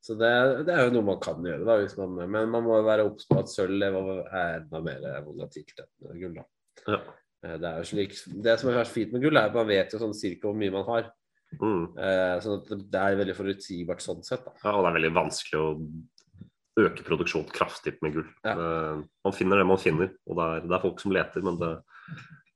Så 0.04 0.14
det, 0.20 0.30
det 0.68 0.74
er 0.74 0.82
jo 0.84 0.98
noe 0.98 1.06
man 1.06 1.20
kan 1.24 1.38
gjøre, 1.40 1.64
da, 1.64 1.78
man, 2.04 2.28
men 2.28 2.50
man 2.52 2.64
må 2.66 2.76
være 2.84 3.06
obs 3.08 3.24
på 3.30 3.38
at 3.40 3.48
sølv 3.48 3.80
er 3.88 4.58
enda 4.60 4.80
mer 4.84 5.04
volatilt 5.24 5.78
enn 5.80 6.18
gull. 6.20 6.40
Ja. 6.84 6.98
Eh, 7.44 7.54
Det 7.62 7.70
slik, 7.88 8.12
det 8.44 8.58
som 8.60 8.68
er 8.68 8.82
så 8.84 8.92
fint 8.92 9.14
med 9.16 9.24
gull, 9.24 9.38
er 9.40 9.48
at 9.48 9.56
man 9.56 9.70
vet 9.70 9.94
jo 9.96 10.02
sånn 10.02 10.12
cirka 10.16 10.50
hvor 10.50 10.58
mye 10.60 10.74
man 10.74 10.84
har. 10.90 11.08
Mm. 11.56 11.86
Eh, 11.96 12.34
sånn 12.44 12.58
at 12.60 12.68
det 12.92 13.00
er 13.00 13.16
veldig 13.22 13.36
forutsigbart 13.38 14.04
sånn 14.04 14.20
sett. 14.26 14.44
da. 14.44 14.52
Ja, 14.64 14.74
og 14.76 14.84
det 14.84 14.90
er 14.92 14.98
veldig 14.98 15.12
vanskelig 15.16 15.62
å 15.62 16.84
øke 16.84 17.06
produksjonen 17.06 17.52
kraftig 17.54 17.96
med 18.04 18.16
gull. 18.18 18.28
Ja. 18.44 18.54
Eh, 18.58 19.02
Man 19.24 19.36
finner 19.36 19.62
det 19.62 19.66
man 19.72 19.80
finner, 19.80 20.12
og 20.28 20.36
det 20.40 20.50
er, 20.50 20.68
det 20.68 20.76
er 20.76 20.84
folk 20.84 21.00
som 21.00 21.14
leter, 21.16 21.44
men 21.46 21.56
det, 21.60 21.72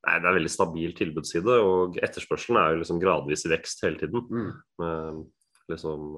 nei, 0.04 0.18
det 0.20 0.28
er 0.28 0.38
veldig 0.42 0.52
stabil 0.52 0.92
tilbudsside, 1.00 1.58
og 1.64 1.96
etterspørselen 2.02 2.60
er 2.60 2.74
jo 2.76 2.82
liksom 2.84 3.00
gradvis 3.00 3.46
vekst 3.48 3.84
hele 3.88 4.04
tiden. 4.04 4.28
Mm. 4.28 4.52
Eh, 4.84 5.20
liksom 5.72 6.08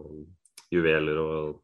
juveler 0.70 1.18
og 1.22 1.58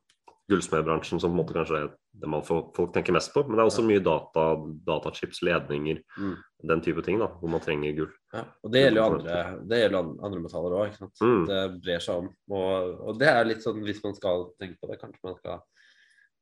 gullsmedbransjen 0.50 1.18
som 1.18 1.32
på 1.32 1.34
en 1.34 1.40
måte 1.40 1.54
kanskje 1.56 1.78
er 1.80 1.86
det 2.16 2.28
man 2.30 2.44
får, 2.46 2.60
folk 2.76 2.92
tenker 2.94 3.12
mest 3.16 3.32
på. 3.34 3.42
Men 3.44 3.58
det 3.58 3.64
er 3.64 3.68
også 3.70 3.82
mye 3.84 4.00
data, 4.00 4.44
datachips, 4.86 5.40
ledninger, 5.44 5.98
Mm. 6.16 6.36
den 6.70 6.80
type 6.80 7.02
ting 7.04 7.18
da, 7.20 7.26
hvor 7.40 7.50
man 7.50 7.60
trenger 7.60 7.92
gull. 7.98 8.12
Ja. 8.32 8.44
Og 8.64 8.70
det 8.72 8.82
gjelder 8.84 9.00
jo 9.02 9.08
andre, 9.10 9.40
det 9.68 9.80
gjelder 9.82 9.98
an- 9.98 10.18
andre 10.24 10.40
metaller 10.40 10.76
òg. 10.78 10.94
Mm. 11.20 11.42
Det 11.50 11.58
brer 11.82 12.00
seg 12.00 12.22
om. 12.22 12.30
Og, 12.50 12.94
og 13.10 13.18
det 13.20 13.28
er 13.28 13.44
litt 13.50 13.62
sånn 13.66 13.82
hvis 13.84 14.00
man 14.06 14.14
skal 14.16 14.46
tenke 14.60 14.78
på 14.80 14.88
det, 14.88 15.00
kanskje 15.02 15.26
man 15.28 15.36
skal 15.42 15.60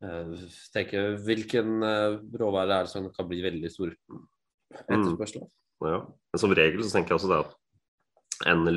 uh, 0.04 0.46
tenke 0.76 1.02
hvilken 1.24 1.74
uh, 1.82 2.20
råvare 2.38 2.78
er 2.82 2.86
det 2.86 2.92
som 2.94 3.10
kan 3.10 3.26
bli 3.28 3.40
veldig 3.42 3.72
stor 3.72 3.90
etterspørsel 4.84 5.42
av. 5.42 5.50
Ja. 5.84 5.98
Men 6.32 6.38
som 6.44 6.54
regel 6.54 6.84
så 6.84 6.92
tenker 6.94 7.14
jeg 7.14 7.20
også 7.22 7.32
det 7.32 7.42
at 7.44 8.50
en 8.52 8.76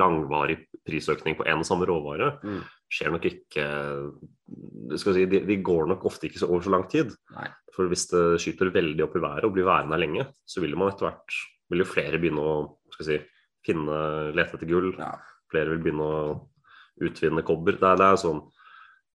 Langvarig 0.00 0.58
prisøkning 0.88 1.36
på 1.38 1.46
en 1.46 1.62
og 1.62 1.68
samme 1.68 1.86
råvare 1.88 2.32
Mm. 2.42 2.60
skjer 2.90 3.12
nok 3.14 3.26
ikke 3.28 3.66
skal 4.98 5.14
si, 5.14 5.24
de, 5.30 5.40
de 5.46 5.56
går 5.62 5.86
nok 5.92 6.04
ofte 6.08 6.26
ikke 6.26 6.40
så 6.42 6.48
over 6.50 6.64
så 6.64 6.72
lang 6.74 6.86
tid. 6.90 7.12
Nei. 7.36 7.46
For 7.76 7.86
hvis 7.90 8.08
det 8.10 8.24
skyter 8.42 8.72
veldig 8.74 9.04
opp 9.06 9.14
i 9.16 9.22
været 9.22 9.44
og 9.46 9.52
blir 9.54 9.68
værende 9.68 9.94
her 9.94 10.02
lenge, 10.02 10.26
så 10.48 10.60
vil 10.64 10.74
man 10.76 10.90
etter 10.90 11.06
hvert 11.06 11.36
vil 11.70 11.84
jo 11.84 11.86
flere 11.86 12.18
begynne 12.18 12.42
å 12.42 12.54
skal 12.96 13.06
si, 13.06 13.18
finne, 13.66 13.98
lete 14.34 14.56
etter 14.58 14.66
gull. 14.66 14.90
Ja. 14.98 15.12
Flere 15.52 15.70
vil 15.76 15.84
begynne 15.84 16.08
å 16.08 16.24
utvinne 17.06 17.44
kobber. 17.46 17.78
Det 17.78 17.92
det 18.00 18.08
er 18.08 18.18
sånn. 18.18 18.40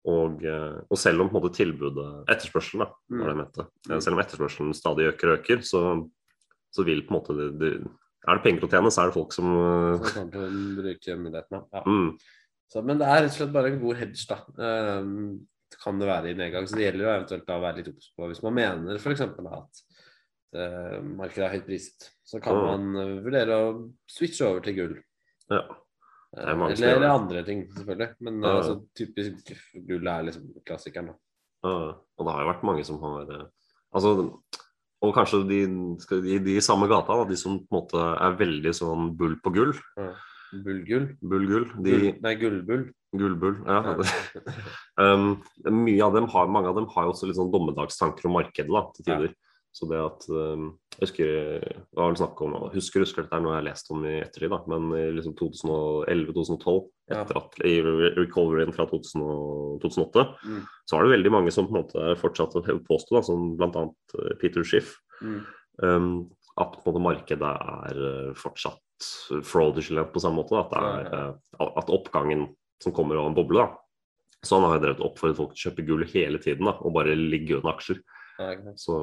Og, 0.06 0.44
eh, 0.46 0.78
og 0.88 0.98
selv 1.02 1.24
om 1.26 1.32
måte 1.34 1.50
tilbudet 1.58 2.30
Etterspørselen, 2.30 2.86
da, 2.86 2.92
Mm. 3.12 3.20
var 3.20 3.26
det 3.26 3.34
jeg 3.36 3.42
mente. 3.44 3.68
Eh, 3.90 4.00
Selv 4.00 4.14
om 4.14 4.22
etterspørselen 4.24 4.74
stadig 4.78 5.08
øker 5.12 5.32
og 5.34 5.40
øker, 5.40 5.58
så, 5.66 5.82
så 6.72 6.86
vil 6.86 7.02
på 7.02 7.12
en 7.12 7.18
måte 7.20 7.36
det, 7.36 7.60
det, 7.60 7.72
Er 8.28 8.38
det 8.40 8.44
penger 8.46 8.66
å 8.66 8.70
tjene, 8.72 8.92
så 8.92 9.02
er 9.04 9.12
det 9.12 9.16
folk 9.18 9.34
som 9.36 9.50
uh... 9.54 9.98
Så 10.02 10.14
kommer 10.16 10.32
til 10.34 10.46
å 10.46 10.80
bruke 10.80 11.18
mulighetene. 11.22 11.60
Ja. 11.74 11.82
mm, 11.86 12.08
Så, 12.74 12.82
men 12.86 12.98
det 13.02 13.06
er 13.10 13.20
rett 13.22 13.32
og 13.34 13.38
slett 13.38 13.54
bare 13.54 13.70
en 13.72 13.80
god 13.84 14.00
hedge, 14.02 14.26
da. 14.32 14.38
Ehm, 14.66 15.18
kan 15.84 16.00
det 16.02 16.08
være 16.10 16.32
i 16.32 16.38
nedgang. 16.40 16.66
Så 16.68 16.78
det 16.80 16.88
gjelder 16.88 17.04
jo 17.06 17.12
eventuelt 17.14 17.52
å 17.54 17.60
være 17.62 17.78
litt 17.82 17.90
obs 17.92 18.08
på 18.18 18.30
hvis 18.32 18.42
man 18.46 18.56
mener 18.58 18.98
f.eks. 19.02 19.22
at 19.28 19.82
eh, 20.56 21.00
markedet 21.20 21.46
er 21.46 21.54
høyt 21.58 21.66
priset, 21.68 22.08
så 22.26 22.40
kan 22.42 22.56
Mm. 22.58 22.66
man 22.70 23.02
eh, 23.04 23.16
vurdere 23.26 23.58
å 23.60 23.68
switche 24.10 24.48
over 24.48 24.64
til 24.66 24.78
gull. 24.80 24.96
Ja. 25.52 25.62
Eh, 26.36 26.42
er 26.48 26.56
som 26.76 26.88
eller, 26.90 27.10
andre 27.12 27.44
ting, 27.48 27.66
selvfølgelig. 27.76 28.10
Men 28.26 28.42
Ja. 28.42 28.50
eh, 28.50 28.56
altså, 28.62 28.76
typisk 28.98 29.54
gull 29.88 30.08
er 30.08 30.24
liksom 30.32 30.50
klassikeren. 30.66 31.08
da. 31.14 31.16
Ja, 31.66 31.76
og 32.18 32.26
det 32.26 32.34
har 32.34 32.42
jo 32.46 32.50
vært 32.54 32.64
mange 32.72 32.84
som 32.86 33.00
har 33.02 33.30
eh, 33.36 33.46
Altså, 33.96 34.42
og 35.06 35.16
kanskje 35.16 35.42
de, 35.50 35.60
skal, 36.02 36.24
de, 36.26 36.56
samme 36.64 36.90
gata, 36.92 37.18
da, 37.22 37.28
de 37.30 37.38
som 37.40 37.60
på 37.62 37.70
en 37.70 37.78
måte 37.80 38.06
er 38.16 38.40
veldig 38.40 38.74
sånn 38.76 39.12
bull 39.20 39.38
på 39.44 39.54
gull. 39.56 39.76
Bullgull. 40.64 41.10
Bull-gull. 41.20 41.66
De 41.84 41.96
Gull, 41.96 42.06
nei, 42.24 42.34
gullbull. 42.40 42.86
Gullbull. 43.16 43.58
Ja. 43.68 43.96
um, 45.04 45.34
mye 45.72 46.04
av 46.06 46.16
dem 46.16 46.30
har, 46.32 46.52
mange 46.52 46.72
av 46.72 46.78
dem 46.80 46.88
har 46.94 47.08
jo 47.08 47.16
også 47.16 47.30
litt 47.30 47.40
sånn 47.40 47.52
dommedagstanker 47.54 48.30
om 48.30 48.38
markedet 48.38 48.72
da, 48.72 48.84
til 48.96 49.08
tider. 49.10 49.36
Så 49.76 49.88
det 49.92 49.98
at 50.00 50.24
um, 50.32 50.70
Jeg 50.96 51.02
husker 51.10 51.28
jeg 51.28 52.00
har 52.00 52.08
vel 52.14 52.16
snakket 52.16 52.44
om 52.46 52.70
Husker 52.72 53.04
husker 53.04 53.26
dette 53.26 53.36
er 53.36 53.42
noe 53.44 53.52
jeg 53.58 53.60
har 53.60 53.66
lest 53.68 53.90
om 53.92 54.06
i 54.08 54.14
ettertid, 54.22 54.54
da, 54.54 54.62
men 54.72 54.86
i 54.96 55.02
liksom 55.18 55.34
2011-2012, 55.42 56.78
etter 57.12 57.40
at 57.42 57.58
i 57.68 57.74
recoveryen 58.16 58.72
fra 58.76 58.86
2000 58.88 59.26
2008, 59.84 60.24
Mm. 60.46 60.62
så 60.88 60.96
var 60.96 61.04
det 61.04 61.16
veldig 61.18 61.32
mange 61.36 61.52
som 61.52 61.68
på 61.68 61.76
en 61.76 61.82
måte 61.84 62.16
fortsatte 62.22 62.62
å 62.64 62.80
påstå, 62.88 63.18
da, 63.18 63.22
som 63.28 63.58
bl.a. 63.60 63.84
Peter 64.40 64.64
Schiff, 64.64 64.96
Mm. 65.22 65.42
um, 65.84 66.30
at 66.60 66.72
på 66.80 66.88
en 66.88 66.94
måte 66.94 67.04
markedet 67.04 67.52
er 67.92 68.00
uh, 68.00 68.34
fortsatt 68.40 69.10
fraudulent 69.44 70.14
på 70.14 70.22
samme 70.24 70.40
måte. 70.40 70.56
Da, 70.56 70.64
at, 70.64 70.72
det 70.72 70.80
er, 70.80 71.34
Ja, 71.60 71.66
uh, 71.68 71.72
at 71.84 71.92
oppgangen 71.92 72.48
som 72.80 72.94
kommer 72.96 73.20
av 73.20 73.28
en 73.28 73.36
boble, 73.36 73.60
da. 73.60 73.76
Så 74.46 74.56
han 74.60 74.70
har 74.70 74.78
jo 74.80 74.84
drevet 74.86 75.04
oppfordret 75.04 75.40
folk 75.40 75.52
til 75.56 75.60
å 75.60 75.64
kjøpe 75.72 75.86
gull 75.88 76.06
hele 76.08 76.40
tiden 76.40 76.68
da, 76.70 76.78
og 76.80 76.94
bare 76.96 77.16
ligge 77.18 77.58
under 77.58 77.74
aksjer. 77.76 78.00
Ja. 78.40 78.54
Så, 78.80 78.96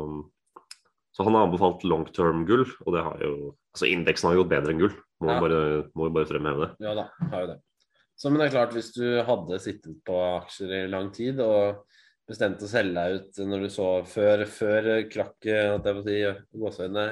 så 1.13 1.25
han 1.27 1.35
har 1.37 1.47
anbefalt 1.47 1.85
long 1.85 2.07
term 2.13 2.45
gull, 2.49 2.65
og 2.87 2.95
det 2.97 3.03
har 3.05 3.19
jo 3.25 3.35
Altså 3.73 3.87
indeksen 3.89 4.29
har 4.29 4.35
jo 4.37 4.43
gått 4.45 4.51
bedre 4.53 4.73
enn 4.75 4.81
gull, 4.83 4.93
må 5.25 5.29
Ja. 5.31 5.39
vi 5.41 5.47
bare, 5.49 5.61
må 5.97 6.09
bare 6.13 6.29
fremheve 6.29 6.59
det. 6.61 6.85
Ja 6.85 6.93
da, 6.95 7.07
har 7.31 7.41
jo 7.41 7.47
det. 7.55 7.61
Så 8.21 8.29
men 8.31 8.39
det 8.39 8.47
er 8.49 8.53
klart, 8.59 8.75
hvis 8.77 8.91
du 8.93 9.23
hadde 9.25 9.59
sittet 9.65 10.05
på 10.05 10.19
aksjer 10.43 10.75
i 10.85 10.91
lang 10.93 11.09
tid 11.11 11.41
og 11.41 11.79
bestemte 12.29 12.67
å 12.67 12.69
selge 12.69 12.93
deg 12.95 13.15
ut 13.17 13.41
når 13.49 13.65
du 13.65 13.69
så 13.73 13.87
før, 14.05 14.45
før 14.45 14.91
krakket 15.09 15.89
si, 16.05 16.19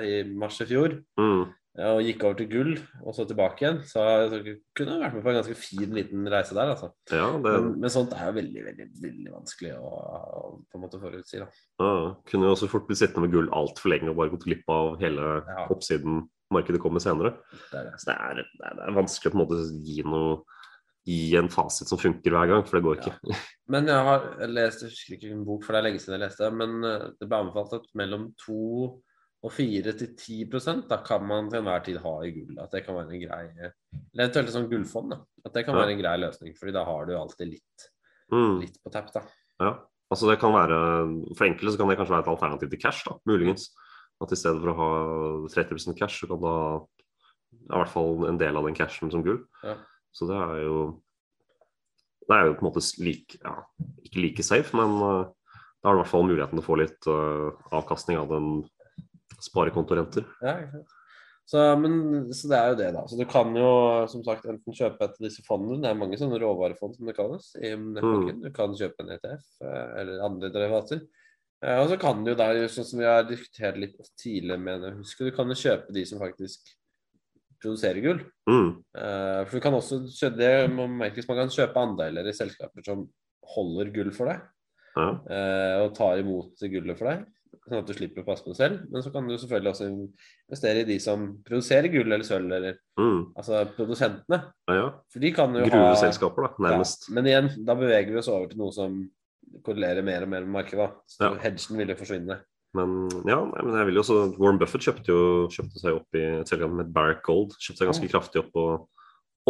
i 0.05 0.23
mars 0.37 0.61
i 0.61 0.67
fjor, 0.69 1.01
Mm. 1.19 1.49
Ja, 1.79 1.93
og 1.95 2.03
gikk 2.03 2.25
over 2.27 2.39
til 2.41 2.49
gull 2.51 2.73
og 3.05 3.15
så 3.15 3.25
tilbake 3.31 3.63
igjen, 3.63 3.79
så, 3.87 4.03
jeg 4.27 4.57
kunne 4.77 4.97
vært 4.99 5.15
med 5.15 5.23
på 5.23 5.31
en 5.31 5.39
ganske 5.39 5.55
fin 5.59 5.95
liten 5.95 6.27
reise 6.33 6.57
der, 6.57 6.73
altså. 6.75 6.91
Ja, 7.13 7.29
det 7.37 7.55
Men, 7.55 7.71
men 7.85 7.93
sånt 7.95 8.15
er 8.17 8.31
jo 8.31 8.37
veldig, 8.41 8.65
veldig, 8.67 8.87
veldig 9.05 9.35
vanskelig 9.37 9.77
å, 9.79 9.93
å 9.95 10.43
på 10.67 10.81
en 10.81 10.85
måte 10.85 11.01
forutsi, 11.03 11.43
da. 11.43 11.49
ja, 11.83 11.93
kunne 12.31 12.49
jo 12.49 12.57
også 12.57 12.71
fort 12.73 12.89
bli 12.91 12.99
sittende 12.99 13.29
med 13.29 13.37
gull 13.37 13.51
altfor 13.55 13.95
lenge 13.95 14.11
og 14.11 14.19
bare 14.19 14.35
gått 14.35 14.49
glipp 14.49 14.75
av 14.75 14.97
hele 15.03 15.29
Ja. 15.47 15.67
oppsiden 15.71 16.25
markedet 16.51 16.81
kommer 16.83 17.03
senere. 17.03 17.37
Det 17.71 17.79
er 17.79 17.85
det. 17.87 17.99
Så 18.03 18.11
det 18.11 18.17
er, 18.19 18.41
det 18.43 18.71
er, 18.73 18.97
vanskelig 18.97 19.31
å 19.31 19.35
på 19.35 19.39
en 19.39 19.45
måte 19.45 19.61
gi 19.87 20.03
noe 20.07 20.41
gi 21.09 21.37
en 21.39 21.49
fasit 21.51 21.89
som 21.89 21.99
funker 21.99 22.35
hver 22.35 22.51
gang, 22.51 22.65
for 22.67 22.77
det 22.77 22.85
går 22.85 22.99
ikke. 23.01 23.37
Men 23.73 23.89
jeg 23.89 24.07
har 24.07 24.27
lest, 24.51 24.83
jeg 24.85 24.93
husker 24.93 25.17
ikke 25.17 25.31
en 25.33 25.47
bok, 25.47 25.63
for 25.65 25.73
det 25.73 25.81
er 25.81 25.87
lenge 25.89 26.03
siden 26.03 26.19
jeg 26.19 26.25
leste, 26.27 26.51
men 26.53 26.75
eh, 26.87 27.07
det 27.17 27.29
ble 27.31 27.41
anbefalt 27.45 27.79
at 27.79 27.87
mellom 27.99 28.29
2 28.43 28.59
og 29.43 29.53
4-10% 29.57 30.83
da 30.91 30.99
kan 31.07 31.23
man 31.27 31.49
til 31.51 31.61
enhver 31.63 31.85
tid 31.85 31.97
ha 32.03 32.15
i 32.27 32.33
gull. 32.35 32.59
At 32.61 32.75
det 32.75 32.83
kan 32.85 32.95
være 32.99 33.15
en 33.17 33.23
grei 33.23 33.45
Eller 33.57 33.73
eventuelt 34.27 34.49
et 34.51 34.53
sånt 34.57 34.71
gullfond. 34.71 35.11
da, 35.15 35.21
At 35.47 35.55
det 35.55 35.65
kan 35.65 35.75
Ja. 35.75 35.81
være 35.87 35.93
en 35.95 36.03
grei 36.03 36.17
løsning, 36.21 36.55
fordi 36.59 36.73
da 36.73 36.85
har 36.85 37.07
du 37.07 37.15
alltid 37.17 37.49
litt, 37.49 37.89
Mm, 38.33 38.61
litt 38.61 38.77
på 38.85 38.93
tapp. 38.93 39.13
da. 39.13 39.23
ja. 39.61 39.79
Altså 40.13 40.29
det 40.29 40.41
kan 40.41 40.53
være, 40.53 41.35
For 41.37 41.45
enkelte 41.47 41.73
så 41.73 41.79
kan 41.79 41.89
det 41.89 41.97
kanskje 41.99 42.11
være 42.17 42.25
et 42.27 42.33
alternativ 42.35 42.71
til 42.71 42.81
cash, 42.81 43.05
da, 43.09 43.17
muligens. 43.27 43.71
At 44.21 44.33
i 44.33 44.37
stedet 44.37 44.61
for 44.61 44.73
å 44.75 44.77
ha 44.77 45.49
30% 45.49 45.97
cash, 45.97 46.21
så 46.21 46.29
kan 46.29 46.41
du 46.41 46.47
ha 46.47 46.87
i 47.53 47.79
hvert 47.79 47.89
fall 47.89 48.27
en 48.29 48.37
del 48.39 48.57
av 48.57 48.65
den 48.67 48.75
cashen 48.75 49.11
som 49.11 49.23
gull. 49.23 49.47
Ja. 49.65 49.77
Så 50.13 50.27
det 50.27 50.37
er 50.37 50.65
jo 50.65 51.01
Det 52.29 52.37
er 52.37 52.45
jo 52.47 52.55
på 52.55 52.63
en 52.67 52.73
måte 52.73 53.01
like, 53.03 53.39
ja, 53.43 53.63
ikke 54.05 54.21
like 54.23 54.43
safe, 54.45 54.77
men 54.77 54.91
eh, 55.03 55.25
da 55.83 55.89
har 55.89 55.95
du 55.95 55.99
i 55.99 56.03
hvert 56.05 56.13
fall 56.13 56.23
muligheten 56.29 56.51
til 56.51 56.63
å 56.63 56.69
få 56.69 56.77
litt 56.79 57.07
uh, 57.09 57.51
avkastning 57.73 58.19
av 58.19 58.29
den 58.29 58.69
sparekontorenter. 59.39 60.27
Ja. 60.43 60.57
Så, 61.51 61.59
men, 61.83 62.29
så 62.37 62.47
det 62.51 62.59
er 62.59 62.69
jo 62.71 62.77
det, 62.79 62.89
da. 62.95 63.01
Så 63.11 63.17
du 63.19 63.25
kan 63.27 63.49
jo 63.59 63.71
som 64.11 64.23
sagt 64.23 64.45
enten 64.47 64.75
kjøpe 64.77 65.03
et 65.03 65.17
av 65.17 65.25
disse 65.25 65.43
fondene, 65.43 65.81
det 65.83 65.89
er 65.91 65.99
mange 65.99 66.19
sånne 66.21 66.39
råvarefond 66.39 66.95
som 66.95 67.09
det 67.11 67.17
kalles 67.17 67.49
i 67.59 67.73
nettbanken. 67.75 68.43
Du 68.45 68.51
kan 68.55 68.77
kjøpe 68.79 69.03
en 69.03 69.11
ETF 69.17 69.49
eh, 69.67 69.89
eller 70.03 70.23
andre 70.29 70.51
derivater. 70.55 71.01
Eh, 71.65 71.81
Og 71.83 71.89
så 71.91 71.99
kan 71.99 72.23
du 72.23 72.31
jo 72.31 72.37
der, 72.39 72.61
sånn 72.71 72.87
som 72.87 73.03
vi 73.03 73.09
har 73.09 73.27
diskutert 73.27 73.81
litt 73.83 73.99
tidligere, 74.21 74.63
mener 74.63 74.93
jeg, 74.93 75.01
husker 75.01 75.27
du 75.27 75.35
kan 75.35 75.51
jo 75.51 75.59
kjøpe 75.59 75.97
de 75.97 76.05
som 76.07 76.23
faktisk 76.23 76.71
produserer 77.61 77.99
gull. 78.05 78.23
Mm. 78.47 78.71
Eh, 79.03 79.41
For 79.49 79.59
du 79.59 79.65
kan 79.67 79.75
også 79.81 80.31
det, 80.39 80.53
man 80.77 80.95
merkes 81.03 81.27
man 81.29 81.43
kan 81.43 81.51
kjøpe 81.57 81.83
andeler 81.83 82.31
i 82.31 82.37
selskaper 82.37 82.87
som 82.87 83.09
holder 83.57 83.91
gull 83.97 84.15
for 84.15 84.31
deg, 84.31 84.47
Ja. 84.95 85.11
og 85.83 85.93
tar 85.95 86.19
imot 86.23 86.63
gullet 86.71 86.99
for 86.99 87.11
deg, 87.11 87.27
sånn 87.69 87.79
at 87.81 87.87
du 87.87 87.93
slipper 87.95 88.23
å 88.23 88.27
passe 88.27 88.45
på 88.45 88.53
det 88.53 88.59
selv. 88.61 88.83
Men 88.91 89.03
så 89.05 89.13
kan 89.15 89.27
du 89.29 89.35
selvfølgelig 89.39 89.73
også 89.73 89.89
investere 89.91 90.83
i 90.83 90.89
de 90.89 90.99
som 91.03 91.25
produserer 91.47 91.91
gull 91.93 92.11
eller 92.13 92.27
sølv, 92.27 92.53
eller 92.57 92.79
Mm. 93.01 93.33
altså 93.37 93.63
produsentene. 93.77 94.41
Ja, 94.69 94.75
ja. 94.75 94.89
For 95.13 95.21
de 95.21 95.33
kan 95.33 95.55
jo 95.55 95.65
ha 95.65 95.95
da, 95.95 96.53
nærmest. 96.61 97.09
Ja, 97.09 97.15
men 97.15 97.25
igjen, 97.31 97.51
da 97.65 97.75
beveger 97.75 98.11
vi 98.13 98.19
oss 98.19 98.29
over 98.29 98.47
til 98.51 98.59
noe 98.59 98.73
som 98.73 99.11
korrelerer 99.67 100.05
mer 100.05 100.23
og 100.23 100.29
mer 100.29 100.45
med 100.47 100.55
markedet. 100.63 100.79
da. 100.89 100.93
Så 101.07 101.35
hedgen 101.43 101.77
vil 101.81 101.89
jo 101.89 101.99
forsvinne. 101.99 102.41
Men 102.73 103.09
ja, 103.27 103.41
men 103.45 103.75
jeg 103.75 103.87
vil 103.89 103.97
jo 103.99 104.03
også 104.05 104.39
Warren 104.39 104.59
Buffett 104.61 104.85
kjøpte 104.87 105.11
jo 105.11 105.49
kjøpte 105.51 105.81
seg 105.83 105.97
opp 105.99 106.15
i 106.15 106.23
et 106.41 106.47
selskap 106.47 106.71
med 106.71 106.93
Barrack 106.95 107.25
Gold. 107.27 107.51
Kjøpte 107.59 107.79
seg 107.83 107.89
ganske 107.91 108.11
kraftig 108.13 108.45
opp 108.45 108.55
og, 108.55 108.89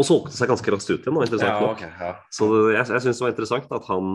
og 0.01 0.07
solgte 0.09 0.33
seg 0.35 0.49
ganske 0.51 0.73
raskt 0.73 0.91
ut 0.95 1.05
igjen. 1.05 1.17
Da, 1.19 1.25
interessant 1.27 1.61
Ja, 1.61 1.71
okay, 1.71 1.91
ja. 2.01 2.13
Så 2.33 2.49
det- 2.51 2.75
jeg, 2.79 2.87
jeg 2.95 3.03
syns 3.05 3.19
det 3.21 3.25
var 3.27 3.33
interessant 3.35 3.73
at 3.77 3.89
han 3.93 4.11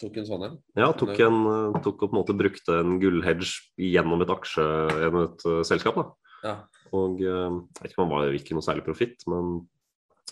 Tok 0.00 0.16
en 0.16 0.26
sånn 0.28 0.44
en. 0.46 0.58
ja, 0.78 0.88
tok, 0.96 1.10
en, 1.20 1.38
eh, 1.50 1.80
tok 1.84 2.02
og 2.06 2.10
på 2.10 2.14
en 2.14 2.18
måte 2.22 2.36
brukte 2.38 2.78
en 2.80 2.98
gullhedge 3.02 3.50
gjennom 3.76 4.22
et 4.22 4.30
aksje 4.32 4.64
gjennom 5.02 5.24
et 5.26 5.44
uh, 5.50 5.62
selskap. 5.66 5.98
da. 5.98 6.04
Ja. 6.44 6.54
Og 6.94 7.20
eh, 7.20 7.50
jeg 7.50 7.82
vet 7.82 7.90
ikke 7.92 8.02
om 8.04 8.08
han 8.08 8.14
var 8.14 8.36
ikke 8.38 8.54
noe 8.56 8.64
særlig 8.64 8.84
profitt, 8.86 9.26
men 9.26 9.66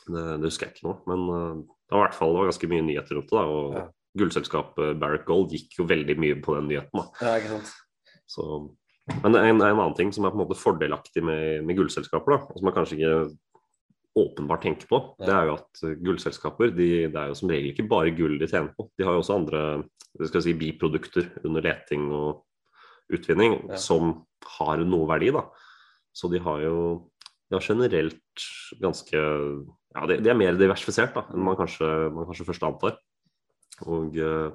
det, 0.07 0.23
det 0.41 0.47
husker 0.49 0.69
jeg 0.71 0.77
ikke 0.79 0.89
nå. 0.89 0.95
Men 1.11 1.27
det 1.67 1.93
var 1.93 2.01
i 2.01 2.07
hvert 2.07 2.17
fall 2.17 2.33
det 2.33 2.41
var 2.41 2.51
ganske 2.53 2.71
mye 2.73 2.87
nyheter 2.87 3.19
rundt 3.19 3.29
det. 3.31 3.37
da, 3.37 3.45
og 3.45 3.75
Ja. 3.77 3.85
gullselskapet 4.19 4.99
Barrack 5.01 5.27
Gold 5.27 5.51
gikk 5.57 5.79
jo 5.79 5.85
veldig 5.89 6.17
mye 6.21 6.39
på 6.45 6.55
den 6.59 6.69
nyheten. 6.71 6.93
da. 7.03 7.05
ja, 7.21 7.37
ikke 7.41 7.57
sant. 7.57 7.73
Så, 8.29 8.47
men 9.23 9.35
en, 9.37 9.61
en 9.61 9.63
annen 9.67 9.95
ting 9.99 10.13
som 10.15 10.25
er 10.25 10.31
på 10.33 10.39
en 10.41 10.45
måte 10.47 10.57
fordelaktig 10.59 11.23
med, 11.25 11.65
med 11.67 11.77
gullselskaper, 11.77 12.37
da, 12.39 12.45
og 12.49 12.57
som 12.61 12.69
man 12.69 12.75
kanskje 12.77 12.99
ikke 12.99 13.37
åpenbart 14.19 14.63
tenker 14.67 14.89
på, 14.91 14.99
det 15.23 15.33
er 15.33 15.47
jo 15.49 15.55
at 15.57 15.83
eh, 15.87 15.97
gullselskaper 16.05 16.73
de, 16.77 16.89
det 17.13 17.19
er 17.19 17.31
jo 17.31 17.37
som 17.39 17.49
regel 17.53 17.71
ikke 17.73 17.89
bare 17.89 18.13
gull 18.17 18.39
de 18.41 18.49
tjener 18.51 18.73
på. 18.77 18.89
De 18.99 19.07
har 19.07 19.17
jo 19.17 19.23
også 19.23 19.37
andre 19.39 19.63
skal 20.29 20.43
si, 20.45 20.53
biprodukter 20.59 21.31
under 21.47 21.65
leting 21.65 22.11
og 22.13 22.43
utvinning 23.13 23.59
Ja. 23.71 23.77
som 23.81 24.27
har 24.59 24.83
noe 24.85 25.09
verdi. 25.09 25.31
da. 25.33 25.47
Så 26.13 26.29
de 26.33 26.41
har 26.45 26.61
jo 26.65 26.77
de 27.49 27.57
har 27.59 27.65
generelt 27.65 28.45
ganske 28.81 29.13
ja, 29.17 30.07
de, 30.09 30.17
de 30.25 30.31
er 30.33 30.37
mer 30.41 30.57
diversifisert 30.57 31.13
da, 31.17 31.27
enn 31.33 31.43
man 31.45 31.57
kanskje, 31.59 31.89
man 32.13 32.25
kanskje 32.29 32.47
først 32.49 32.63
antar. 32.65 32.97
Og 33.89 34.17
eh, 34.17 34.53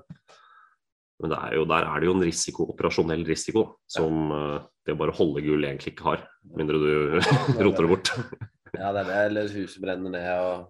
men 1.17 1.31
det 1.33 1.37
er 1.41 1.55
jo, 1.57 1.63
der 1.65 1.85
er 1.89 1.97
det 2.01 2.05
jo 2.05 2.13
en 2.13 2.21
risiko, 2.25 2.67
operasjonell 2.75 3.23
risiko 3.25 3.63
som 3.89 4.29
eh, 4.33 4.59
det 4.85 4.93
å 4.93 4.99
bare 5.01 5.15
holde 5.17 5.41
gull 5.45 5.65
egentlig 5.65 5.95
ikke 5.95 6.11
har. 6.11 6.25
Mindre 6.57 6.77
du 6.77 7.17
roter 7.65 7.85
det 7.85 7.89
bort. 7.89 8.11
Ja, 8.73 8.91
det 8.91 9.03
er 9.03 9.07
det. 9.07 9.21
Eller 9.29 9.53
huset 9.53 9.83
brenner 9.83 10.13
ned, 10.13 10.27
og 10.41 10.67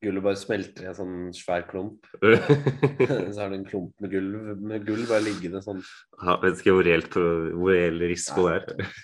gulvet 0.00 0.24
bare 0.24 0.40
smelter 0.40 0.86
i 0.86 0.90
en 0.90 0.96
sånn 0.96 1.14
svær 1.36 1.66
klump. 1.68 2.08
Så 3.34 3.36
har 3.42 3.52
du 3.52 3.58
en 3.58 3.68
klump 3.68 3.92
med 4.00 4.14
gulv, 4.14 4.50
med 4.60 4.88
gulv 4.88 5.06
bare 5.10 5.26
liggende 5.26 5.62
sånn. 5.64 5.82
Jeg 6.22 6.42
vet 6.44 6.62
ikke 6.62 6.76
hvor 6.76 6.88
reelt 6.88 7.20
hvor 7.20 7.72
reell 7.74 8.02
risiko 8.10 8.48
det 8.48 8.58
er. 8.60 8.90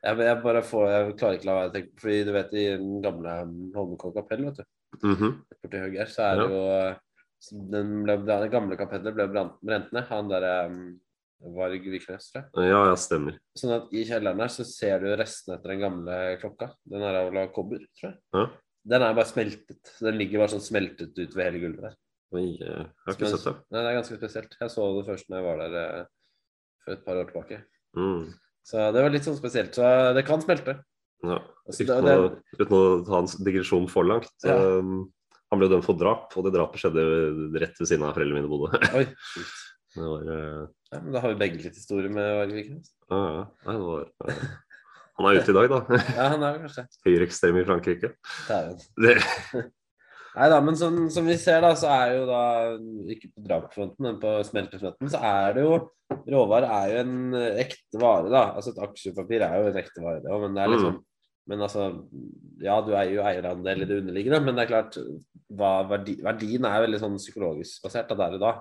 Jeg, 0.00 0.16
jeg 0.24 0.36
bare 0.40 0.62
får, 0.64 0.84
jeg 0.88 1.08
klarer 1.20 1.36
ikke 1.36 1.44
la 1.44 1.54
være 1.58 1.68
å 1.68 1.72
tenke 1.74 2.00
Fordi 2.00 2.20
du 2.24 2.30
vet 2.32 2.52
i 2.56 2.62
den 2.70 3.02
gamle 3.04 3.34
Holmenkollen 3.74 4.14
kapell, 4.16 4.46
vet 4.46 4.62
du. 4.62 4.68
Mhm. 5.04 5.34
Borti 5.60 5.82
høyre 5.82 5.98
her, 5.98 6.08
så 6.08 6.22
er 6.24 6.38
det 6.40 6.46
jo 6.48 6.62
den 7.74 7.90
ble, 8.06 8.16
Det 8.24 8.48
gamle 8.54 8.78
kapellet 8.80 9.16
ble 9.18 9.26
brant, 9.28 9.58
brent 9.60 9.92
ned. 9.92 10.06
Han 10.08 10.30
derre 10.32 10.54
um, 10.72 10.78
Varg 11.40 11.86
Vikernes, 11.88 12.26
tror 12.32 12.42
jeg. 12.42 12.68
Ja, 12.70 12.80
ja, 12.90 12.96
stemmer. 13.00 13.38
Sånn 13.56 13.72
at 13.78 13.92
i 13.96 14.02
kjelleren 14.08 14.42
her 14.44 14.52
så 14.52 14.66
ser 14.68 15.00
du 15.00 15.08
restene 15.16 15.56
etter 15.56 15.72
den 15.72 15.80
gamle 15.84 16.18
klokka. 16.42 16.70
Den 16.84 17.04
er 17.06 17.20
av 17.24 17.38
kobber, 17.54 17.80
tror 17.96 18.10
jeg. 18.10 18.18
Ja. 18.36 18.44
Den 18.90 19.04
er 19.06 19.16
bare 19.16 19.28
smeltet. 19.28 19.92
Den 20.00 20.18
ligger 20.20 20.42
bare 20.42 20.52
sånn 20.54 20.64
smeltet 20.64 21.16
ut 21.16 21.34
ved 21.36 21.44
hele 21.46 21.62
gulvet 21.62 21.86
der. 21.88 21.96
Oi, 22.36 22.44
eh, 22.62 22.84
jeg 22.84 23.08
har 23.08 23.16
ikke 23.16 23.30
sett 23.32 23.46
det. 23.48 23.54
Nei, 23.72 23.80
det 23.80 23.90
er 23.90 23.98
ganske 23.98 24.18
spesielt. 24.20 24.56
Jeg 24.60 24.72
så 24.76 24.86
det 24.98 25.06
først 25.08 25.30
når 25.30 25.40
jeg 25.40 25.46
var 25.48 25.62
der 25.64 25.78
eh, 25.80 26.04
for 26.84 26.94
et 26.94 27.04
par 27.08 27.20
år 27.22 27.30
tilbake. 27.32 27.58
Mm. 27.98 28.20
Så 28.70 28.84
det 28.94 29.02
var 29.04 29.14
litt 29.16 29.26
sånn 29.26 29.38
spesielt. 29.40 29.74
Så 29.76 29.88
det 30.16 30.26
kan 30.28 30.44
smelte. 30.44 30.76
Ja. 31.24 31.38
Altså, 31.66 31.84
Uten, 31.88 32.04
det- 32.06 32.18
å, 32.20 32.28
uten 32.60 32.76
å 32.76 32.82
ta 33.08 33.18
en 33.20 33.32
digresjon 33.48 33.88
for 33.90 34.06
langt. 34.08 34.30
Ja. 34.44 34.56
um, 34.78 35.08
han 35.50 35.58
ble 35.58 35.66
dømt 35.72 35.84
for 35.84 35.98
drap, 35.98 36.30
og 36.38 36.44
det 36.46 36.52
drapet 36.54 36.78
skjedde 36.84 37.02
rett 37.58 37.80
ved 37.80 37.88
siden 37.90 38.04
av 38.06 38.14
foreldrene 38.14 38.38
mine 38.44 38.50
bodde. 38.52 38.78
Oi. 38.94 39.06
Det 39.90 40.04
var, 40.06 40.22
eh, 40.30 40.66
Ja, 40.90 40.98
men 40.98 41.14
da 41.14 41.20
har 41.22 41.30
vi 41.34 41.38
begge 41.38 41.60
litt 41.62 41.76
historie 41.78 42.10
med 42.10 42.32
Varg 42.40 42.54
Vikernes. 42.56 42.90
ja, 43.12 43.18
ja. 43.36 43.42
Nei, 43.66 43.74
det 43.76 43.82
var 43.86 44.32
eh, 44.32 44.46
Han 45.18 45.28
er 45.28 45.36
ute 45.38 45.52
i 45.52 45.58
dag, 45.58 45.68
da. 45.70 45.98
Ja, 46.18 46.24
han 46.32 46.46
er 46.46 46.56
kanskje 46.64 46.86
Høyreekstrem 47.06 47.60
i 47.60 47.66
Frankrike. 47.68 48.10
Det 48.48 48.56
er 48.56 49.68
Nei 50.30 50.46
da, 50.46 50.60
men 50.62 50.76
som, 50.78 50.98
som 51.10 51.26
vi 51.26 51.34
ser, 51.42 51.62
da, 51.62 51.72
så 51.78 51.90
er 51.90 52.12
jo 52.14 52.26
da 52.28 52.42
Ikke 53.10 53.30
på 53.34 53.42
drapsfronten, 53.46 54.04
men 54.06 54.18
på 54.22 54.34
smeltefronten, 54.46 55.10
så 55.10 55.22
er 55.26 55.56
det 55.58 55.66
jo 55.66 55.78
Råvarer 56.10 56.66
er 56.74 56.90
jo 56.90 57.02
en 57.04 57.36
eh, 57.38 57.60
ekte 57.62 58.00
vare, 58.02 58.26
da. 58.32 58.42
Altså 58.58 58.72
et 58.72 58.82
aksjepapir 58.82 59.44
er 59.46 59.60
jo 59.60 59.70
en 59.70 59.78
ekte 59.78 60.02
vare, 60.02 60.24
det 60.24 60.32
òg, 60.34 60.42
men 60.42 60.58
det 60.58 60.64
er 60.64 60.74
liksom 60.74 60.98
Men 61.50 61.62
altså 61.66 61.86
Ja, 62.62 62.80
du 62.82 62.90
eier 62.96 63.14
jo 63.14 63.26
eierandel 63.30 63.84
i 63.84 63.86
det 63.90 64.00
underliggende, 64.02 64.42
men 64.42 64.58
det 64.58 64.66
er 64.66 64.72
klart 64.72 64.98
hva 65.54 65.70
verdi, 65.90 66.16
Verdien 66.22 66.66
er 66.66 66.82
veldig 66.84 66.98
sånn 67.02 67.18
psykologisk 67.18 67.86
basert 67.86 68.10
da, 68.10 68.18
der 68.24 68.36
og 68.38 68.42
da. 68.42 68.52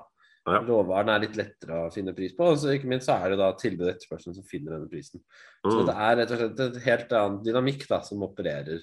Ja. 0.47 0.61
Råvaren 0.65 1.11
er 1.13 1.23
litt 1.25 1.35
lettere 1.37 1.81
å 1.85 1.89
finne 1.93 2.13
pris 2.17 2.31
på, 2.37 2.47
og 2.47 2.57
så 2.57 2.71
ikke 2.73 2.89
minst 2.89 3.09
så 3.09 3.17
er 3.19 3.33
det 3.33 3.39
da 3.41 3.49
tilbud 3.59 3.85
og 3.85 3.91
etterspørsel 3.91 4.37
som 4.37 4.45
finner 4.47 4.75
denne 4.75 4.89
prisen. 4.89 5.21
Så 5.65 5.75
mm, 5.75 5.83
det 5.89 5.95
er 6.05 6.15
rett 6.21 6.33
og 6.33 6.41
slett 6.41 6.63
et 6.65 6.79
helt 6.85 7.13
annen 7.19 7.41
dynamikk 7.45 7.85
da, 7.89 7.99
som 8.07 8.23
opererer, 8.25 8.81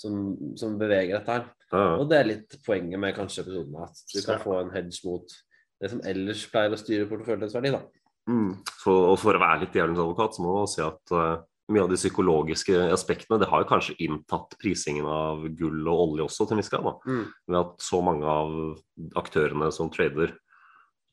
som, 0.00 0.34
som 0.58 0.78
beveger 0.80 1.18
dette 1.18 1.36
her. 1.36 1.48
ja, 1.70 1.84
Og 2.00 2.08
det 2.10 2.18
er 2.18 2.30
litt 2.32 2.58
poenget 2.66 3.02
med 3.02 3.14
kanskje 3.18 3.44
episoden, 3.44 3.76
at 3.84 4.04
du 4.10 4.20
kan 4.24 4.42
få 4.42 4.58
en 4.62 4.72
hedge 4.74 5.04
mot 5.06 5.36
det 5.82 5.92
som 5.92 6.02
ellers 6.08 6.44
pleier 6.50 6.74
å 6.74 6.80
styre 6.80 7.08
porteføljens 7.10 7.54
verdi. 7.54 7.74
da. 7.76 7.82
mm. 8.30 8.52
For, 8.80 9.10
og 9.12 9.18
for 9.22 9.36
å 9.36 9.42
være 9.42 9.66
litt 9.66 9.76
djevelens 9.76 10.02
advokat, 10.02 10.36
så 10.36 10.44
må 10.44 10.56
man 10.56 10.70
si 10.70 10.82
at 10.82 11.14
uh, 11.14 11.36
mye 11.72 11.84
av 11.84 11.92
de 11.92 11.98
psykologiske 11.98 12.78
aspektene 12.92 13.38
det 13.40 13.48
har 13.48 13.62
jo 13.62 13.70
kanskje 13.70 13.96
inntatt 14.04 14.56
prisingen 14.60 15.06
av 15.08 15.46
gull 15.56 15.86
og 15.88 16.02
olje 16.08 16.26
også 16.26 16.48
til 16.48 16.56
en 16.56 16.60
viss 16.60 16.72
grad. 16.72 16.90
Mm. 17.08 17.22
Ved 17.48 17.60
at 17.60 17.86
så 17.86 18.00
mange 18.04 18.28
av 18.28 19.20
aktørene 19.20 19.70
som 19.72 19.92
trader, 19.92 20.34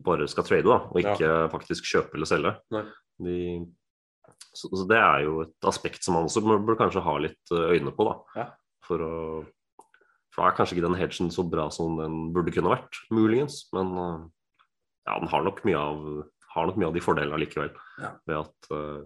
bare 0.06 0.28
skal 0.32 0.46
trade, 0.48 0.68
da, 0.68 0.80
og 0.90 1.00
ikke 1.02 1.30
faktisk 1.54 1.88
kjøpe 1.90 2.18
eller 2.18 2.30
selge. 2.30 2.56
De, 3.22 3.38
så, 4.52 4.68
så 4.68 4.84
det 4.90 5.00
er 5.00 5.26
jo 5.28 5.42
et 5.46 5.70
aspekt 5.70 6.04
som 6.04 6.18
man 6.18 6.28
også 6.28 6.44
bør, 6.44 6.62
bør 6.66 6.80
kanskje 6.80 7.04
ha 7.06 7.16
litt 7.24 7.54
eh, 7.56 7.78
øyne 7.78 7.94
på. 7.96 8.08
da. 8.10 8.16
Ja. 8.42 8.48
For 8.88 9.06
å 9.06 9.16
For 10.32 10.46
da 10.46 10.50
er 10.50 10.56
kanskje 10.56 10.78
ikke 10.78 10.88
den 10.88 11.00
hedgen 11.00 11.32
så 11.34 11.44
bra 11.44 11.66
som 11.76 11.98
den 12.00 12.30
burde 12.36 12.54
kunne 12.56 12.72
vært, 12.72 13.00
muligens. 13.12 13.66
Men 13.76 13.96
eh, 14.00 14.20
ja, 15.08 15.18
den 15.18 15.32
har 15.32 15.48
nok 15.48 15.64
mye 15.68 15.80
av, 15.80 16.06
har 16.56 16.70
nok 16.70 16.80
mye 16.80 16.92
av 16.92 16.96
de 16.96 17.04
fordelene 17.04 17.42
likevel. 17.42 17.74
Ja. 18.00 18.14
Ved 18.30 18.38
at, 18.44 18.72
eh, 18.76 19.02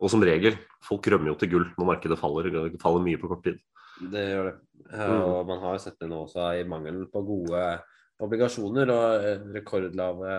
og 0.00 0.12
som 0.12 0.24
regel, 0.24 0.56
folk 0.84 1.08
rømmer 1.12 1.32
jo 1.32 1.38
til 1.40 1.52
gull 1.52 1.66
når 1.76 1.92
markedet 1.94 2.20
faller. 2.20 2.48
Det 2.48 2.80
faller 2.80 3.04
mye 3.04 3.20
på 3.20 3.28
kort 3.28 3.44
tid. 3.44 3.60
Det 4.00 4.24
gjør 4.30 4.48
det. 4.48 4.56
Mm. 4.90 5.16
Og 5.20 5.40
man 5.48 5.60
har 5.62 5.80
sett 5.82 5.98
det 6.00 6.08
nå 6.08 6.22
også 6.24 6.46
i 6.56 6.64
mangelen 6.68 7.04
på 7.12 7.20
gode 7.26 7.64
obligasjoner 8.24 8.92
og 8.94 9.24
eh, 9.28 9.46
rekordlave 9.56 10.34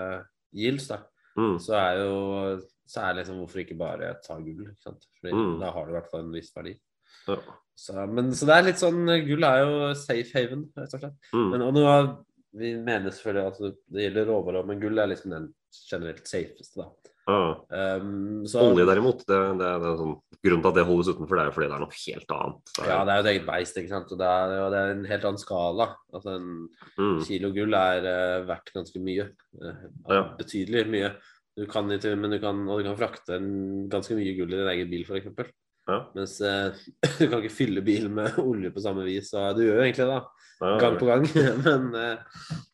yields. 0.55 0.89
da. 0.91 1.01
Mm. 1.39 1.57
Så 1.63 1.75
er 1.79 1.99
jo 2.01 2.15
så 2.91 3.05
er 3.07 3.21
liksom 3.21 3.39
hvorfor 3.39 3.61
ikke 3.61 3.77
bare 3.79 4.15
ta 4.23 4.35
gull? 4.43 4.65
ikke 4.67 4.83
sant? 4.83 5.05
Fordi 5.19 5.31
Mm. 5.31 5.59
Da 5.61 5.71
har 5.71 5.85
det 5.85 5.93
i 5.93 5.97
hvert 5.97 6.09
fall 6.11 6.25
en 6.25 6.33
viss 6.35 6.51
verdi. 6.55 6.73
Ja. 7.27 7.37
Så, 7.75 8.05
men, 8.07 8.33
så 8.35 8.45
det 8.45 8.55
er 8.55 8.65
litt 8.67 8.81
sånn 8.81 9.05
Gull 9.25 9.45
er 9.47 9.61
jo 9.61 9.93
safe 9.97 10.35
haven, 10.35 10.65
rett 10.77 10.93
og 10.97 11.03
slett. 11.03 11.15
Mm. 11.33 11.47
Men, 11.53 11.63
og 11.65 11.73
noe, 11.77 11.95
vi 12.59 12.73
mener 12.77 13.13
selvfølgelig 13.13 13.47
at 13.47 13.79
det 13.95 14.05
gjelder 14.05 14.27
råvarer, 14.27 14.67
men 14.67 14.81
gull 14.81 14.99
er 14.99 15.11
liksom 15.11 15.35
den 15.35 15.47
generelt 15.87 16.27
safeste, 16.27 16.83
da. 16.83 16.89
Ja. 17.31 17.97
Um, 18.01 18.43
så, 18.49 18.61
Olje 18.67 18.85
derimot, 18.89 19.23
det, 19.25 19.39
det, 19.61 19.71
det 19.81 19.89
er 19.91 19.97
sånn, 19.99 20.15
grunnen 20.41 20.63
til 20.65 20.71
at 20.71 20.77
det 20.79 20.85
holdes 20.87 21.09
utenfor, 21.11 21.37
det 21.37 21.41
er 21.43 21.49
jo 21.49 21.53
fordi 21.55 21.67
det 21.69 21.75
er 21.77 21.83
noe 21.83 21.97
helt 22.01 22.33
annet. 22.37 22.71
Er- 22.81 22.89
Ja, 22.91 22.99
det 23.07 23.13
er 23.13 23.19
jo 23.19 23.23
et 23.25 23.31
eget 23.31 23.45
beist, 23.49 23.77
ikke 23.81 23.93
sant. 23.93 24.13
Og 24.15 24.19
det 24.21 24.29
er, 24.37 24.53
og 24.65 24.71
det 24.73 24.79
er 24.81 24.93
en 24.95 25.03
helt 25.11 25.27
annen 25.29 25.41
skala. 25.41 25.87
Altså 26.11 26.33
en 26.37 26.47
mm, 26.97 27.19
kilo 27.27 27.51
gull 27.55 27.77
er 27.77 28.07
uh, 28.09 28.47
verdt 28.49 28.73
ganske 28.77 29.03
mye. 29.05 29.27
Uh, 29.61 29.83
Ja. 30.09 30.23
Betydelig 30.39 30.85
mye. 30.91 31.11
Du 31.59 31.65
kan 31.69 31.89
ikke, 31.91 32.15
men 32.15 32.31
du 32.33 32.39
kan, 32.41 32.61
og 32.67 32.79
du 32.81 32.87
kan 32.87 32.97
frakte 32.99 33.37
en, 33.37 33.51
ganske 33.91 34.15
mye 34.17 34.33
gull 34.37 34.53
i 34.55 34.59
din 34.61 34.71
egen 34.73 34.91
bil, 34.91 35.05
f.eks. 35.05 35.53
Ja. 35.89 35.99
Mens 36.17 36.37
uh, 36.41 36.73
du 37.19 37.23
kan 37.27 37.39
ikke 37.41 37.53
fylle 37.53 37.83
bilen 37.85 38.13
med 38.17 38.37
olje 38.41 38.73
på 38.73 38.83
samme 38.83 39.05
vis. 39.07 39.33
Og 39.37 39.57
du 39.59 39.65
gjør 39.67 39.81
jo 39.81 39.87
egentlig 39.87 40.07
det, 40.07 40.19
da. 40.19 40.49
ja, 40.65 40.75
gang 40.85 40.99
på 41.01 41.09
gang. 41.11 41.25
men, 41.65 41.91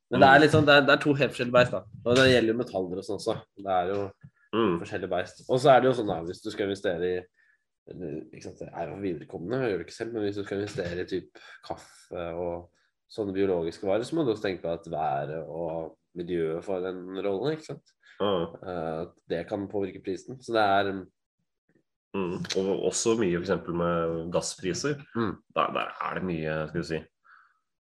men 0.07 0.23
det 0.23 0.27
er 0.29 0.39
litt 0.39 0.53
sånn, 0.53 0.65
det 0.67 0.75
er, 0.77 0.85
det 0.87 0.93
er 0.95 1.01
to 1.03 1.13
helt 1.19 1.33
forskjellige 1.33 1.55
beist. 1.57 1.73
da. 1.75 1.83
Og 2.05 2.15
det 2.15 2.29
gjelder 2.31 2.53
jo 2.53 2.59
metaller 2.61 3.01
og 3.01 3.07
sånn 3.09 3.17
også. 3.19 3.35
Det 3.59 3.73
er 3.75 3.89
jo 3.91 4.01
mm, 4.53 4.77
forskjellige 4.81 5.11
beist. 5.11 5.43
Og 5.47 5.59
så 5.63 5.73
er 5.73 5.81
det 5.81 5.91
jo 5.91 5.97
sånn 5.99 6.11
da, 6.11 6.21
hvis 6.27 6.43
du 6.43 6.51
skal 6.53 6.69
investere 6.69 7.11
i 7.11 7.17
ikke 7.87 8.43
sant, 8.43 8.59
Det 8.59 8.67
er 8.67 8.89
jo 8.89 8.97
viderekommende, 8.99 9.61
jeg 9.61 9.71
gjør 9.71 9.77
det 9.79 9.85
ikke 9.85 9.95
selv, 9.95 10.09
men 10.13 10.25
hvis 10.25 10.35
du 10.35 10.43
skal 10.43 10.59
investere 10.59 11.03
i 11.03 11.07
typ 11.07 11.39
kaffe 11.63 12.23
og 12.35 12.65
sånne 13.07 13.35
biologiske 13.35 13.87
varer, 13.87 14.03
så 14.03 14.17
må 14.17 14.25
du 14.25 14.33
også 14.33 14.43
tenke 14.43 14.65
på 14.65 14.73
at 14.73 14.89
været 14.91 15.37
og 15.47 15.93
miljøet 16.17 16.65
får 16.65 16.89
en 16.89 17.21
rolle. 17.23 17.53
ikke 17.55 17.69
sant? 17.69 17.93
Eh, 18.19 19.03
det 19.29 19.45
kan 19.47 19.69
påvirke 19.71 20.01
prisen. 20.03 20.41
Så 20.43 20.53
det 20.55 20.63
er 20.63 20.91
mm. 22.17 22.37
Og 22.59 22.87
også 22.89 23.15
mye 23.19 23.39
f.eks. 23.39 23.69
med 23.69 24.31
gasspriser. 24.33 24.99
Mm. 25.15 25.35
Der, 25.55 25.73
der 25.77 25.93
er 26.09 26.19
det 26.19 26.25
mye 26.27 26.57
skal 26.67 26.81
vi 26.81 26.87
si, 26.91 27.01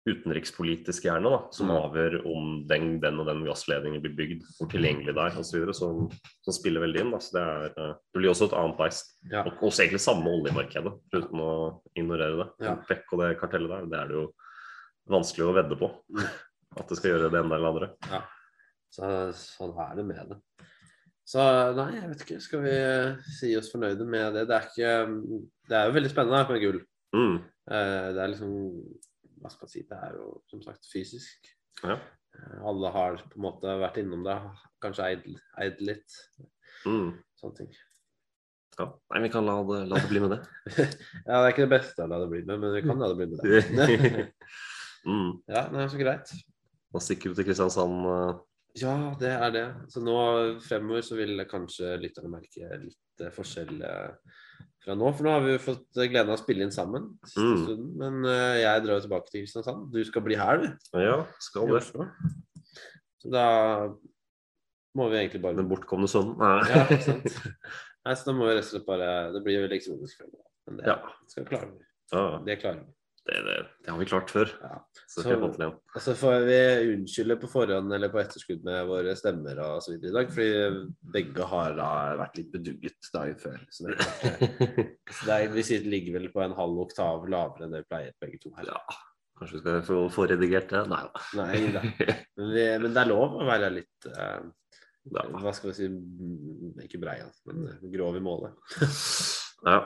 utenrikspolitisk 0.06 1.04
gjerne 1.08 1.30
da, 1.32 1.38
som 1.50 1.66
Mm. 1.68 1.76
avgjør 1.82 2.14
om 2.30 2.48
den, 2.70 3.00
den 3.02 3.18
og 3.20 3.26
den 3.26 3.44
gassledningen 3.44 4.00
blir 4.04 4.14
bygd, 4.16 4.44
hvor 4.58 4.68
tilgjengelig 4.70 5.14
det 5.16 5.24
er 5.24 5.38
osv., 5.40 5.66
som, 5.74 6.06
som 6.46 6.54
spiller 6.54 6.84
veldig 6.84 7.00
inn. 7.02 7.10
Da. 7.10 7.18
Så 7.18 7.34
det, 7.36 7.42
er, 7.42 7.64
eh, 7.76 7.94
det 8.14 8.20
blir 8.22 8.30
også 8.30 8.46
et 8.50 8.56
annet 8.58 8.78
beist. 8.78 9.14
Ja. 9.32 9.42
Og 9.44 9.64
også 9.70 9.82
egentlig 9.84 10.02
samme 10.04 10.30
oljemarkedet, 10.30 10.94
uten 11.14 11.42
å 11.42 11.52
ignorere 11.98 12.36
det. 12.44 12.48
Ja. 12.68 12.76
Pekk 12.88 13.12
og 13.16 13.24
det 13.24 13.32
kartellet 13.40 13.72
der, 13.74 13.88
det 13.90 13.98
er 14.04 14.12
det 14.12 14.18
jo 14.20 14.26
vanskelig 15.10 15.46
å 15.48 15.56
vedde 15.58 15.78
på. 15.80 15.90
Mm. 16.14 16.26
At 16.78 16.88
det 16.90 16.98
skal 16.98 17.10
gjøre 17.14 17.30
det 17.32 17.40
ene 17.42 17.56
eller 17.56 17.72
andre. 17.72 17.90
andre. 18.06 18.22
Så, 18.96 19.08
sånn 19.36 19.74
er 19.82 19.96
det 19.98 20.04
med 20.06 20.30
det. 20.30 20.38
Så 21.26 21.42
nei, 21.74 21.88
jeg 21.96 22.08
vet 22.12 22.20
ikke. 22.22 22.36
Skal 22.44 22.62
vi 22.62 22.74
si 23.40 23.48
oss 23.58 23.72
fornøyde 23.72 24.04
med 24.06 24.36
det? 24.38 24.44
Det 24.46 24.54
er, 24.54 24.66
ikke, 24.70 25.40
det 25.66 25.76
er 25.80 25.88
jo 25.88 25.94
veldig 25.96 26.10
spennende 26.12 26.44
med 26.52 26.62
gull. 26.62 26.78
Mm. 27.16 27.36
Eh, 27.66 28.06
Det 28.14 28.22
er 28.22 28.30
liksom 28.30 28.52
Hva 29.42 29.52
skal 29.52 29.68
jeg 29.68 29.72
si? 29.72 29.82
Det 29.88 29.98
er 29.98 30.16
jo 30.16 30.30
som 30.50 30.62
sagt 30.64 30.88
fysisk. 30.90 31.50
Ja. 31.82 31.98
Eh, 32.36 32.62
Alle 32.66 32.92
har 32.94 33.20
på 33.22 33.38
en 33.38 33.44
måte 33.48 33.76
vært 33.82 34.00
innom 34.02 34.24
det. 34.26 34.36
Kanskje 34.82 35.10
eid, 35.10 35.28
eid 35.62 35.82
litt. 35.84 36.16
Mm. 36.86 37.12
Sånne 37.40 37.60
ting. 37.60 37.76
Ja. 38.76 38.90
Nei, 39.12 39.22
vi 39.24 39.30
kan 39.32 39.46
la 39.46 39.56
det, 39.64 39.78
la 39.88 40.00
det 40.00 40.10
bli 40.10 40.20
med 40.24 40.34
det. 40.34 40.40
Ja, 41.26 41.38
det 41.38 41.44
er 41.44 41.52
ikke 41.54 41.64
det 41.64 41.72
beste 41.78 42.04
å 42.04 42.10
la 42.10 42.20
det 42.22 42.28
bli 42.32 42.42
med, 42.44 42.60
men 42.60 42.74
vi 42.76 42.82
kan 42.84 43.00
la 43.00 43.08
det 43.12 43.16
bli 43.20 43.28
med 43.32 43.40
det. 43.40 44.26
mm. 45.08 45.30
ja, 45.54 45.64
det 45.72 45.80
er 45.84 45.92
så 45.92 46.02
greit. 46.02 46.34
Da 46.92 47.02
stikker 47.02 47.32
vi 47.32 47.38
til 47.38 47.48
Kristiansand. 47.48 48.04
Uh... 48.04 48.42
Ja, 48.76 48.96
det 49.20 49.32
er 49.32 49.54
det. 49.54 49.66
Så 49.92 50.02
nå 50.04 50.16
fremover 50.64 51.04
så 51.04 51.16
vil 51.16 51.40
kanskje 51.48 51.94
lytterne 52.00 52.34
merke 52.34 52.76
litt 52.82 53.24
forskjell 53.32 53.78
eh, 53.80 54.42
fra 54.86 54.96
nå. 54.98 55.10
For 55.18 55.26
nå 55.26 55.34
har 55.34 55.44
vi 55.44 55.54
jo 55.56 55.62
fått 55.66 55.98
eh, 56.00 56.08
gleden 56.12 56.30
av 56.32 56.38
å 56.38 56.42
spille 56.42 56.66
inn 56.66 56.74
sammen 56.74 57.10
siste 57.26 57.74
Mm. 57.76 57.86
Men 58.00 58.18
uh, 58.24 58.56
jeg 58.60 58.84
drar 58.86 58.96
jo 59.00 59.04
tilbake 59.08 59.30
til 59.32 59.42
Kristiansand. 59.44 59.86
Du 59.92 60.00
skal 60.06 60.24
bli 60.24 60.38
her, 60.38 60.62
du. 60.62 60.68
Ja, 61.02 61.18
skal 61.42 61.68
det. 61.74 62.08
Så 63.22 63.32
da 63.34 63.46
må 64.96 65.08
vi 65.12 65.18
egentlig 65.20 65.42
bare 65.44 65.58
Den 65.58 65.68
bortkomne 65.70 66.08
sønnen. 66.08 66.38
Nei. 66.40 66.62
Ja, 66.72 66.84
ikke 66.94 67.02
sant. 67.04 67.40
Nei, 68.06 68.14
så 68.14 68.30
da 68.30 68.36
må 68.38 68.46
vi 68.48 68.54
rett 68.54 68.64
og 68.64 68.70
slett 68.70 68.86
bare 68.88 69.10
Det 69.34 69.42
blir 69.44 69.58
jo 69.58 69.66
fremover. 70.16 70.46
Men 70.66 70.78
det 70.80 70.86
Ja. 70.88 70.96
skal 71.28 71.44
vi 71.44 71.50
klare. 71.50 71.72
vi. 71.74 71.84
Ja, 72.14 72.24
Det 72.46 72.58
klarer 72.62 72.80
vi. 72.84 72.95
Det, 73.26 73.38
det, 73.46 73.54
det 73.84 73.90
har 73.90 73.98
vi 73.98 74.06
klart 74.06 74.30
før. 74.30 74.50
Ja. 74.62 74.76
Så 75.10 75.22
Så- 75.24 76.02
så 76.04 76.14
får 76.18 76.44
vi 76.46 76.58
unnskylde 76.94 77.36
på 77.40 77.48
forhånd 77.50 77.92
eller 77.94 78.10
på 78.12 78.20
etterskudd 78.20 78.62
med 78.66 78.86
våre 78.86 79.14
stemmer 79.18 79.58
og 79.64 79.82
så 79.82 79.94
videre 79.94 80.10
i 80.10 80.16
dag, 80.16 80.30
fordi 80.34 80.92
begge 81.14 81.46
har 81.50 81.74
da 81.78 81.88
vært 82.20 82.36
litt 82.38 82.52
bedugget 82.52 83.10
dagen 83.14 83.38
før. 83.40 83.58
Så 83.70 83.86
det, 83.88 83.96
er 83.96 84.92
så 85.16 85.26
det 85.26 85.34
er, 85.38 85.48
vi 85.56 85.62
sitter- 85.66 85.90
ligger 85.90 86.18
vel 86.20 86.28
på 86.34 86.44
en 86.44 86.54
halv 86.58 86.78
oktav 86.86 87.26
lavere 87.32 87.66
enn 87.66 87.74
det 87.74 87.82
vi 87.84 87.90
pleier 87.94 88.14
begge 88.22 88.38
to 88.42 88.52
her. 88.58 88.70
Ja, 88.70 88.78
kanskje 89.40 89.58
vi 89.58 89.64
skal 89.64 89.82
få, 89.88 89.98
få 90.12 90.28
redigert 90.30 90.70
det? 90.74 90.84
Nei 90.92 91.02
da. 91.08 91.24
Nei 91.40 91.64
da. 91.74 91.82
Men, 92.36 92.52
vi, 92.54 92.68
men 92.84 92.94
det 92.94 93.02
er 93.02 93.10
lov 93.10 93.40
å 93.40 93.48
være 93.48 93.72
litt 93.80 94.06
eh, 94.12 94.46
Hva 95.06 95.52
skal 95.54 95.70
vi 95.70 95.74
si 95.76 95.86
Ikke 96.86 96.98
brei, 97.02 97.20
altså, 97.22 97.46
men 97.52 97.68
eh, 97.74 97.82
grov 97.94 98.16
i 98.18 98.22
målet. 98.24 98.54
Ja. 99.66 99.80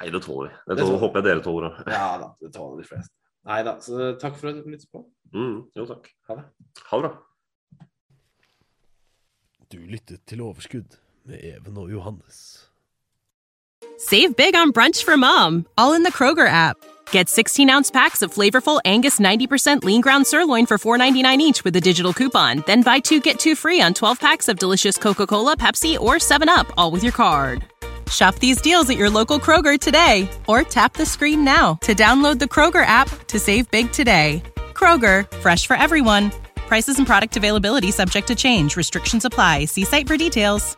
Nei, 0.00 0.10
det 0.10 0.22
tåler 0.22 0.48
vi. 0.48 0.54
Det 0.54 0.76
Det 0.76 0.76
tåler, 0.76 0.90
tåler- 0.90 1.00
håper 1.00 1.22
jeg 1.22 1.24
dere 1.24 1.42
tåler 1.46 1.68
òg. 1.70 1.88
Ja 1.92 2.18
da, 2.18 2.28
det 2.40 2.52
tåler 2.52 2.82
de 2.82 2.88
fleste. 2.88 3.12
Nei 3.46 3.62
da. 3.62 3.76
Så 3.80 4.18
takk 4.20 4.36
for 4.36 4.48
at 4.48 4.64
du 4.64 4.70
lyttet 4.70 4.90
på. 4.92 5.04
Mm, 5.34 5.64
jo, 5.76 5.86
takk. 5.86 6.10
Ha 6.28 6.34
det. 6.36 6.44
Ha 6.90 7.00
det 7.00 7.10
bra. 7.10 7.86
Du 9.70 9.78
lyttet 9.78 10.20
til 10.26 10.40
Overskudd 10.42 10.96
med 11.26 11.38
Even 11.42 11.76
og 11.78 11.90
Johannes. 11.90 12.68
Save 13.98 14.34
big 14.36 14.54
on 14.54 14.72
brunch 14.72 15.04
for 15.04 15.16
mom, 15.16 15.66
all 15.78 15.94
in 15.94 16.04
the 16.04 16.12
Kroger 16.12 16.46
app. 16.46 16.76
Get 17.12 17.28
16 17.28 17.70
ounce 17.70 17.90
packs 17.90 18.20
of 18.22 18.32
flavorful 18.34 18.80
Angus 18.84 19.18
90% 19.20 19.84
lean 19.84 20.00
ground 20.02 20.26
sirloin 20.26 20.66
for 20.66 20.76
$4.99 20.76 21.40
each 21.40 21.64
with 21.64 21.74
a 21.76 21.80
digital 21.80 22.12
coupon. 22.12 22.62
Then 22.66 22.82
buy 22.82 22.98
two 23.00 23.20
get 23.20 23.38
two 23.38 23.54
free 23.54 23.80
on 23.80 23.94
12 23.94 24.18
packs 24.20 24.48
of 24.48 24.58
delicious 24.58 24.98
Coca 24.98 25.26
Cola, 25.26 25.56
Pepsi, 25.56 25.98
or 25.98 26.16
7UP, 26.18 26.70
all 26.76 26.90
with 26.90 27.02
your 27.04 27.12
card. 27.12 27.64
Shop 28.08 28.36
these 28.36 28.60
deals 28.60 28.88
at 28.90 28.96
your 28.96 29.10
local 29.10 29.38
Kroger 29.40 29.78
today 29.78 30.28
or 30.46 30.62
tap 30.62 30.92
the 30.94 31.06
screen 31.06 31.44
now 31.44 31.74
to 31.82 31.94
download 31.94 32.38
the 32.38 32.46
Kroger 32.46 32.86
app 32.86 33.08
to 33.26 33.38
save 33.38 33.70
big 33.70 33.90
today. 33.90 34.42
Kroger, 34.74 35.30
fresh 35.38 35.66
for 35.66 35.74
everyone. 35.74 36.30
Prices 36.68 36.98
and 36.98 37.06
product 37.06 37.36
availability 37.36 37.90
subject 37.90 38.28
to 38.28 38.36
change. 38.36 38.76
Restrictions 38.76 39.24
apply. 39.24 39.64
See 39.64 39.84
site 39.84 40.06
for 40.06 40.16
details. 40.16 40.76